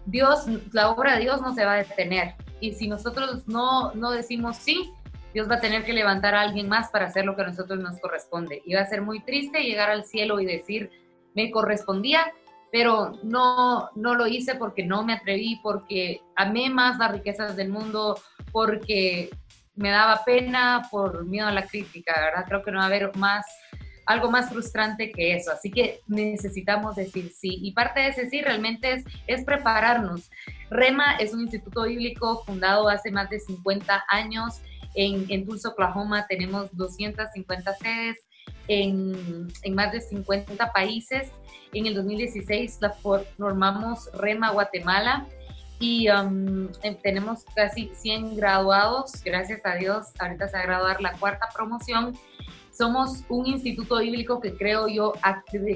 Dios, 0.06 0.46
la 0.74 0.90
obra 0.90 1.16
de 1.16 1.22
Dios 1.22 1.42
no 1.42 1.54
se 1.54 1.64
va 1.64 1.74
a 1.74 1.78
detener. 1.78 2.36
Y 2.60 2.74
si 2.74 2.88
nosotros 2.88 3.48
no, 3.48 3.94
no 3.94 4.12
decimos 4.12 4.58
sí, 4.58 4.92
Dios 5.34 5.50
va 5.50 5.56
a 5.56 5.62
tener 5.62 5.86
que 5.86 5.94
levantar 5.94 6.36
a 6.36 6.42
alguien 6.42 6.68
más 6.68 6.90
para 6.90 7.06
hacer 7.06 7.26
lo 7.26 7.36
que 7.36 7.44
a 7.44 7.48
nosotros 7.48 7.80
nos 7.80 8.00
corresponde. 8.00 8.62
Y 8.66 8.74
va 8.74 8.82
a 8.82 8.86
ser 8.86 9.02
muy 9.02 9.22
triste 9.22 9.64
llegar 9.64 9.90
al 9.90 10.04
cielo 10.04 10.40
y 10.40 10.46
decir, 10.46 10.92
me 11.36 11.52
correspondía, 11.52 12.34
pero 12.72 13.20
no, 13.24 13.90
no 13.96 14.16
lo 14.16 14.28
hice 14.28 14.56
porque 14.56 14.84
no 14.84 15.04
me 15.04 15.14
atreví, 15.14 15.60
porque 15.64 16.22
amé 16.36 16.70
más 16.70 16.98
las 16.98 17.12
riquezas 17.12 17.56
del 17.56 17.70
mundo, 17.70 18.20
porque 18.52 19.30
me 19.76 19.90
daba 19.90 20.24
pena 20.24 20.88
por 20.92 21.26
miedo 21.26 21.48
a 21.48 21.52
la 21.52 21.66
crítica, 21.66 22.14
¿verdad? 22.20 22.46
Creo 22.48 22.64
que 22.64 22.72
no 22.72 22.80
va 22.80 22.84
a 22.84 22.88
haber 22.88 23.16
más, 23.16 23.46
algo 24.06 24.30
más 24.30 24.50
frustrante 24.50 25.12
que 25.12 25.36
eso. 25.36 25.52
Así 25.52 25.72
que 25.72 26.02
necesitamos 26.08 26.96
decir 26.96 27.32
sí. 27.36 27.60
Y 27.62 27.74
parte 27.74 28.02
de 28.02 28.08
ese 28.10 28.30
sí 28.30 28.42
realmente 28.42 28.94
es, 28.94 29.04
es 29.28 29.46
prepararnos. 29.46 30.30
REMA 30.70 31.16
es 31.18 31.34
un 31.34 31.42
instituto 31.42 31.84
bíblico 31.84 32.44
fundado 32.46 32.90
hace 32.90 33.12
más 33.12 33.30
de 33.30 33.40
50 33.40 34.06
años. 34.10 34.62
En, 34.94 35.26
en 35.30 35.46
Tulsa, 35.46 35.70
Oklahoma 35.70 36.26
tenemos 36.28 36.76
250 36.76 37.74
sedes 37.76 38.18
en, 38.68 39.48
en 39.64 39.76
más 39.76 39.92
de 39.92 40.02
50 40.02 40.72
países. 40.72 41.32
En 41.74 41.86
el 41.86 41.96
2016 41.96 42.80
la 42.82 42.92
formamos 42.92 44.12
REMA 44.14 44.52
Guatemala 44.52 45.28
y 45.82 46.08
um, 46.10 46.70
em, 46.84 46.96
tenemos 47.02 47.44
casi 47.56 47.90
100 47.96 48.36
graduados, 48.38 49.22
gracias 49.24 49.66
a 49.66 49.76
Dios, 49.76 50.08
ahorita 50.20 50.48
se 50.48 50.54
va 50.54 50.60
a 50.60 50.66
graduar 50.66 51.02
la 51.02 51.14
cuarta 51.14 51.50
promoción. 51.54 52.16
Somos 52.72 53.24
un 53.30 53.48
instituto 53.48 53.98
bíblico 53.98 54.40
que 54.40 54.56
creo 54.56 54.88
yo, 54.88 55.14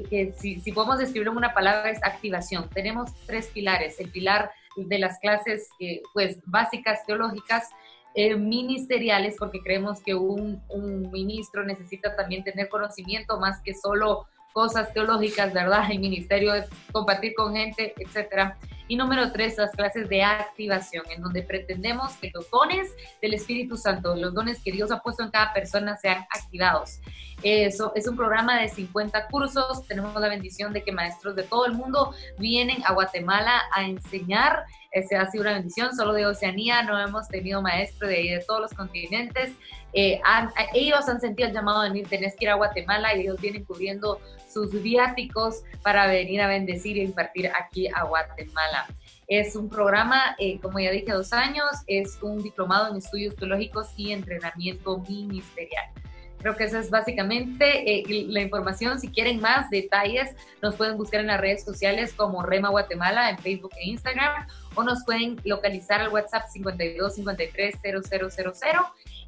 que 0.10 0.34
si, 0.38 0.62
si 0.62 0.72
podemos 0.72 1.00
describirlo 1.00 1.32
en 1.32 1.38
una 1.38 1.54
palabra 1.54 1.90
es 1.90 2.02
activación. 2.04 2.70
Tenemos 2.70 3.12
tres 3.26 3.48
pilares, 3.48 4.00
el 4.00 4.10
pilar 4.10 4.52
de 4.78 5.00
las 5.00 5.18
clases 5.20 5.68
eh, 5.80 6.02
pues 6.14 6.38
básicas 6.46 7.06
teológicas, 7.06 7.70
eh, 8.14 8.36
ministeriales, 8.36 9.36
porque 9.40 9.60
creemos 9.60 10.02
que 10.02 10.14
un, 10.14 10.62
un, 10.70 11.12
ministro 11.12 11.64
necesita 11.64 12.16
también 12.16 12.44
tener 12.44 12.70
conocimiento 12.70 13.40
más 13.40 13.60
que 13.62 13.74
solo 13.74 14.28
cosas 14.56 14.94
teológicas, 14.94 15.54
¿verdad? 15.54 15.92
El 15.92 16.00
ministerio 16.00 16.54
es 16.54 16.66
compartir 16.94 17.36
con 17.36 17.54
gente, 17.54 17.94
etcétera. 17.98 18.58
Y 18.88 18.96
número 18.96 19.34
tres, 19.34 19.58
las 19.58 19.72
clases 19.72 20.08
de 20.08 20.24
activación, 20.24 21.04
en 21.10 21.22
donde 21.22 21.42
pretendemos 21.42 22.14
que 22.14 22.32
los 22.34 22.50
dones 22.50 22.96
del 23.22 23.34
Espíritu 23.34 23.76
Santo, 23.76 24.16
los 24.16 24.34
dones 24.34 24.62
que 24.64 24.72
Dios 24.72 24.92
ha 24.92 25.02
puesto 25.02 25.24
en 25.24 25.32
cada 25.32 25.52
persona 25.54 25.98
sean 25.98 26.26
activados. 26.34 27.02
Eso 27.44 27.92
es 27.96 28.08
un 28.08 28.16
programa 28.16 28.58
de 28.62 28.70
50 28.70 29.28
cursos. 29.28 29.86
Tenemos 29.88 30.16
la 30.22 30.30
bendición 30.30 30.72
de 30.72 30.84
que 30.84 30.94
maestros 30.94 31.36
de 31.36 31.44
todo 31.44 31.66
el 31.66 31.74
mundo 31.74 32.14
vienen 32.38 32.82
a 32.86 32.94
Guatemala 32.94 33.62
a 33.76 33.84
enseñar. 33.84 34.64
Ese 34.96 35.18
ha 35.18 35.30
sido 35.30 35.42
una 35.42 35.54
bendición. 35.54 35.94
Solo 35.94 36.14
de 36.14 36.26
Oceanía 36.26 36.82
no 36.84 36.98
hemos 36.98 37.28
tenido 37.28 37.62
maestros 37.62 38.10
de, 38.10 38.16
de 38.16 38.44
todos 38.48 38.62
los 38.62 38.74
continentes. 38.74 39.52
Eh, 39.92 40.22
ellos 40.74 41.08
han 41.10 41.20
sentido 41.20 41.50
el 41.50 41.54
llamado 41.54 41.82
de 41.82 41.90
venir, 41.90 42.08
tenés 42.08 42.36
que 42.36 42.46
ir 42.46 42.50
a 42.50 42.56
Guatemala 42.56 43.14
y 43.14 43.22
ellos 43.22 43.40
vienen 43.40 43.66
cubriendo 43.66 44.22
sus 44.50 44.72
viáticos 44.82 45.64
para 45.84 46.08
venir 46.08 46.42
a 46.42 46.48
bendecir 46.48 46.96
y 46.96 47.02
impartir 47.02 47.52
aquí 47.60 47.88
a 47.90 48.04
Guatemala. 48.04 48.88
Es 49.28 49.56
un 49.58 49.70
programa, 49.70 50.36
eh, 50.40 50.60
como 50.62 50.80
ya 50.80 50.92
dije, 50.92 51.12
dos 51.12 51.34
años, 51.34 51.70
es 51.88 52.18
un 52.22 52.42
diplomado 52.42 52.90
en 52.92 52.98
estudios 52.98 53.36
teológicos 53.36 53.88
y 53.98 54.14
entrenamiento 54.14 55.00
ministerial. 55.00 55.86
Creo 56.46 56.56
que 56.56 56.66
esa 56.66 56.78
es 56.78 56.92
básicamente 56.92 57.92
eh, 57.92 58.28
la 58.28 58.40
información. 58.40 59.00
Si 59.00 59.08
quieren 59.08 59.42
más 59.42 59.68
detalles, 59.72 60.36
nos 60.62 60.76
pueden 60.76 60.96
buscar 60.96 61.22
en 61.22 61.26
las 61.26 61.42
redes 61.42 61.66
sociales 61.66 62.14
como 62.14 62.44
Rema 62.44 62.70
Guatemala 62.70 63.32
en 63.32 63.40
Facebook 63.40 63.72
e 63.80 63.90
Instagram 63.90 64.46
o 64.76 64.84
nos 64.84 65.04
pueden 65.06 65.42
localizar 65.44 66.02
al 66.02 66.10
WhatsApp 66.10 66.44
52 66.48 67.16
53 67.16 67.76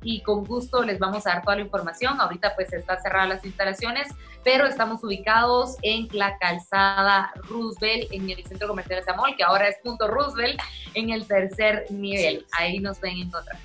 y 0.04 0.22
con 0.22 0.46
gusto 0.46 0.84
les 0.84 1.00
vamos 1.00 1.26
a 1.26 1.32
dar 1.32 1.42
toda 1.42 1.56
la 1.56 1.64
información. 1.64 2.22
Ahorita 2.22 2.54
pues 2.54 2.72
está 2.72 3.02
cerrada 3.02 3.26
las 3.26 3.44
instalaciones, 3.44 4.10
pero 4.44 4.68
estamos 4.68 5.04
ubicados 5.04 5.78
en 5.82 6.08
la 6.12 6.38
calzada 6.38 7.32
Roosevelt, 7.50 8.12
en 8.12 8.30
el 8.30 8.46
centro 8.46 8.68
comercial 8.68 9.00
de 9.00 9.06
Samol, 9.06 9.36
que 9.36 9.44
ahora 9.44 9.70
es 9.70 9.78
punto 9.84 10.08
Roosevelt, 10.08 10.62
en 10.94 11.10
el 11.10 11.26
tercer 11.26 11.88
nivel. 11.90 12.46
Ahí 12.52 12.78
nos 12.78 13.00
pueden 13.00 13.18
encontrar. 13.18 13.58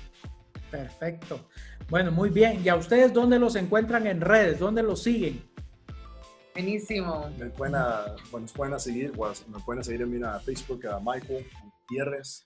Perfecto. 0.71 1.39
Bueno, 1.89 2.11
muy 2.11 2.29
bien. 2.29 2.61
¿Y 2.63 2.69
a 2.69 2.75
ustedes 2.75 3.13
dónde 3.13 3.39
los 3.39 3.55
encuentran 3.55 4.07
en 4.07 4.21
redes? 4.21 4.59
¿Dónde 4.59 4.83
los 4.83 5.03
siguen? 5.03 5.43
Buenísimo. 6.53 7.29
Me 7.37 7.47
pueden, 7.47 7.75
bueno, 8.31 8.47
pueden 8.55 8.79
seguir, 8.79 9.11
me 9.11 9.59
pueden 9.65 9.83
seguir 9.83 10.01
en 10.03 10.11
mi 10.11 10.19
Facebook, 10.45 10.85
a 10.87 10.99
Michael 10.99 11.45
Gutiérrez 11.87 12.45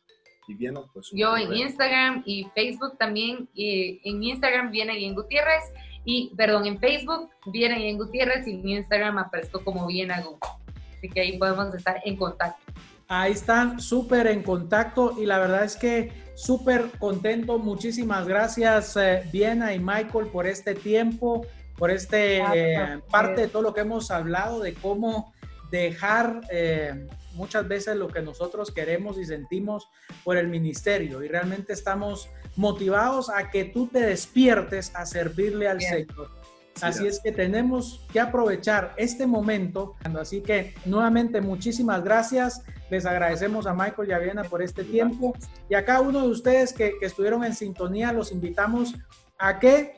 pues, 0.93 1.09
Yo 1.11 1.35
en 1.35 1.53
Instagram 1.53 2.23
y 2.25 2.45
Facebook 2.55 2.97
también. 2.97 3.49
Y 3.53 3.99
en 4.03 4.23
Instagram 4.23 4.71
viene 4.71 5.05
en 5.05 5.13
Gutiérrez. 5.13 5.63
Y, 6.05 6.33
perdón, 6.37 6.65
en 6.65 6.79
Facebook 6.79 7.29
viene 7.51 7.89
en 7.89 7.97
Gutiérrez 7.97 8.47
y 8.47 8.51
en 8.51 8.67
Instagram 8.67 9.17
aparezco 9.17 9.63
como 9.63 9.87
bien 9.87 10.09
Así 10.11 11.09
que 11.09 11.19
ahí 11.19 11.37
podemos 11.37 11.73
estar 11.75 12.01
en 12.05 12.15
contacto. 12.15 12.61
Ahí 13.09 13.31
están 13.31 13.79
súper 13.79 14.27
en 14.27 14.43
contacto 14.43 15.15
y 15.17 15.25
la 15.25 15.39
verdad 15.39 15.63
es 15.63 15.77
que 15.77 16.11
súper 16.35 16.91
contento. 16.99 17.57
Muchísimas 17.57 18.27
gracias, 18.27 18.95
eh, 18.97 19.23
y 19.33 19.79
Michael, 19.79 20.27
por 20.31 20.45
este 20.45 20.75
tiempo, 20.75 21.45
por 21.77 21.89
este 21.89 22.39
eh, 22.53 22.99
parte 23.09 23.41
de 23.41 23.47
todo 23.47 23.61
lo 23.61 23.73
que 23.73 23.81
hemos 23.81 24.11
hablado 24.11 24.59
de 24.59 24.73
cómo 24.73 25.33
dejar 25.71 26.41
eh, 26.49 27.07
muchas 27.33 27.67
veces 27.67 27.95
lo 27.95 28.07
que 28.07 28.21
nosotros 28.21 28.71
queremos 28.71 29.17
y 29.17 29.25
sentimos 29.25 29.89
por 30.23 30.37
el 30.37 30.47
ministerio 30.47 31.23
y 31.23 31.27
realmente 31.27 31.73
estamos 31.73 32.29
motivados 32.55 33.29
a 33.29 33.51
que 33.51 33.65
tú 33.65 33.87
te 33.87 33.99
despiertes 33.99 34.91
a 34.95 35.05
servirle 35.05 35.67
al 35.67 35.81
Señor. 35.81 36.36
Así 36.81 37.07
es 37.07 37.19
que 37.19 37.31
tenemos 37.31 38.05
que 38.11 38.19
aprovechar 38.19 38.93
este 38.97 39.27
momento. 39.27 39.95
Así 40.19 40.41
que 40.41 40.73
nuevamente 40.85 41.41
muchísimas 41.41 42.03
gracias. 42.03 42.63
Les 42.89 43.05
agradecemos 43.05 43.67
a 43.67 43.73
Michael 43.73 44.09
y 44.09 44.11
a 44.13 44.19
Viena 44.19 44.43
por 44.43 44.61
este 44.61 44.83
tiempo. 44.83 45.33
Y 45.69 45.75
a 45.75 45.85
cada 45.85 46.01
uno 46.01 46.21
de 46.21 46.29
ustedes 46.29 46.73
que, 46.73 46.93
que 46.99 47.05
estuvieron 47.05 47.43
en 47.43 47.53
sintonía, 47.53 48.13
los 48.13 48.31
invitamos 48.31 48.95
a 49.37 49.59
que 49.59 49.97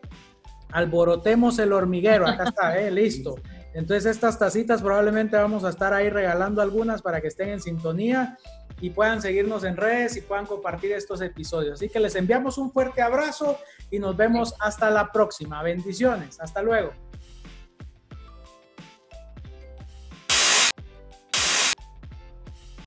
alborotemos 0.71 1.59
el 1.59 1.73
hormiguero. 1.73 2.27
Acá 2.27 2.45
está, 2.49 2.79
¿eh? 2.79 2.91
listo. 2.91 3.35
Entonces 3.73 4.05
estas 4.07 4.39
tacitas 4.39 4.81
probablemente 4.81 5.37
vamos 5.37 5.63
a 5.63 5.69
estar 5.69 5.93
ahí 5.93 6.09
regalando 6.09 6.61
algunas 6.61 7.01
para 7.01 7.21
que 7.21 7.27
estén 7.27 7.49
en 7.49 7.61
sintonía 7.61 8.37
y 8.81 8.89
puedan 8.89 9.21
seguirnos 9.21 9.63
en 9.63 9.77
redes 9.77 10.15
y 10.17 10.21
puedan 10.21 10.45
compartir 10.45 10.91
estos 10.93 11.21
episodios. 11.21 11.73
Así 11.73 11.89
que 11.89 11.99
les 11.99 12.15
enviamos 12.15 12.57
un 12.57 12.71
fuerte 12.71 13.01
abrazo 13.01 13.57
y 13.91 13.99
nos 13.99 14.15
vemos 14.15 14.53
hasta 14.59 14.89
la 14.89 15.11
próxima. 15.11 15.61
Bendiciones. 15.63 16.39
Hasta 16.39 16.61
luego. 16.61 16.91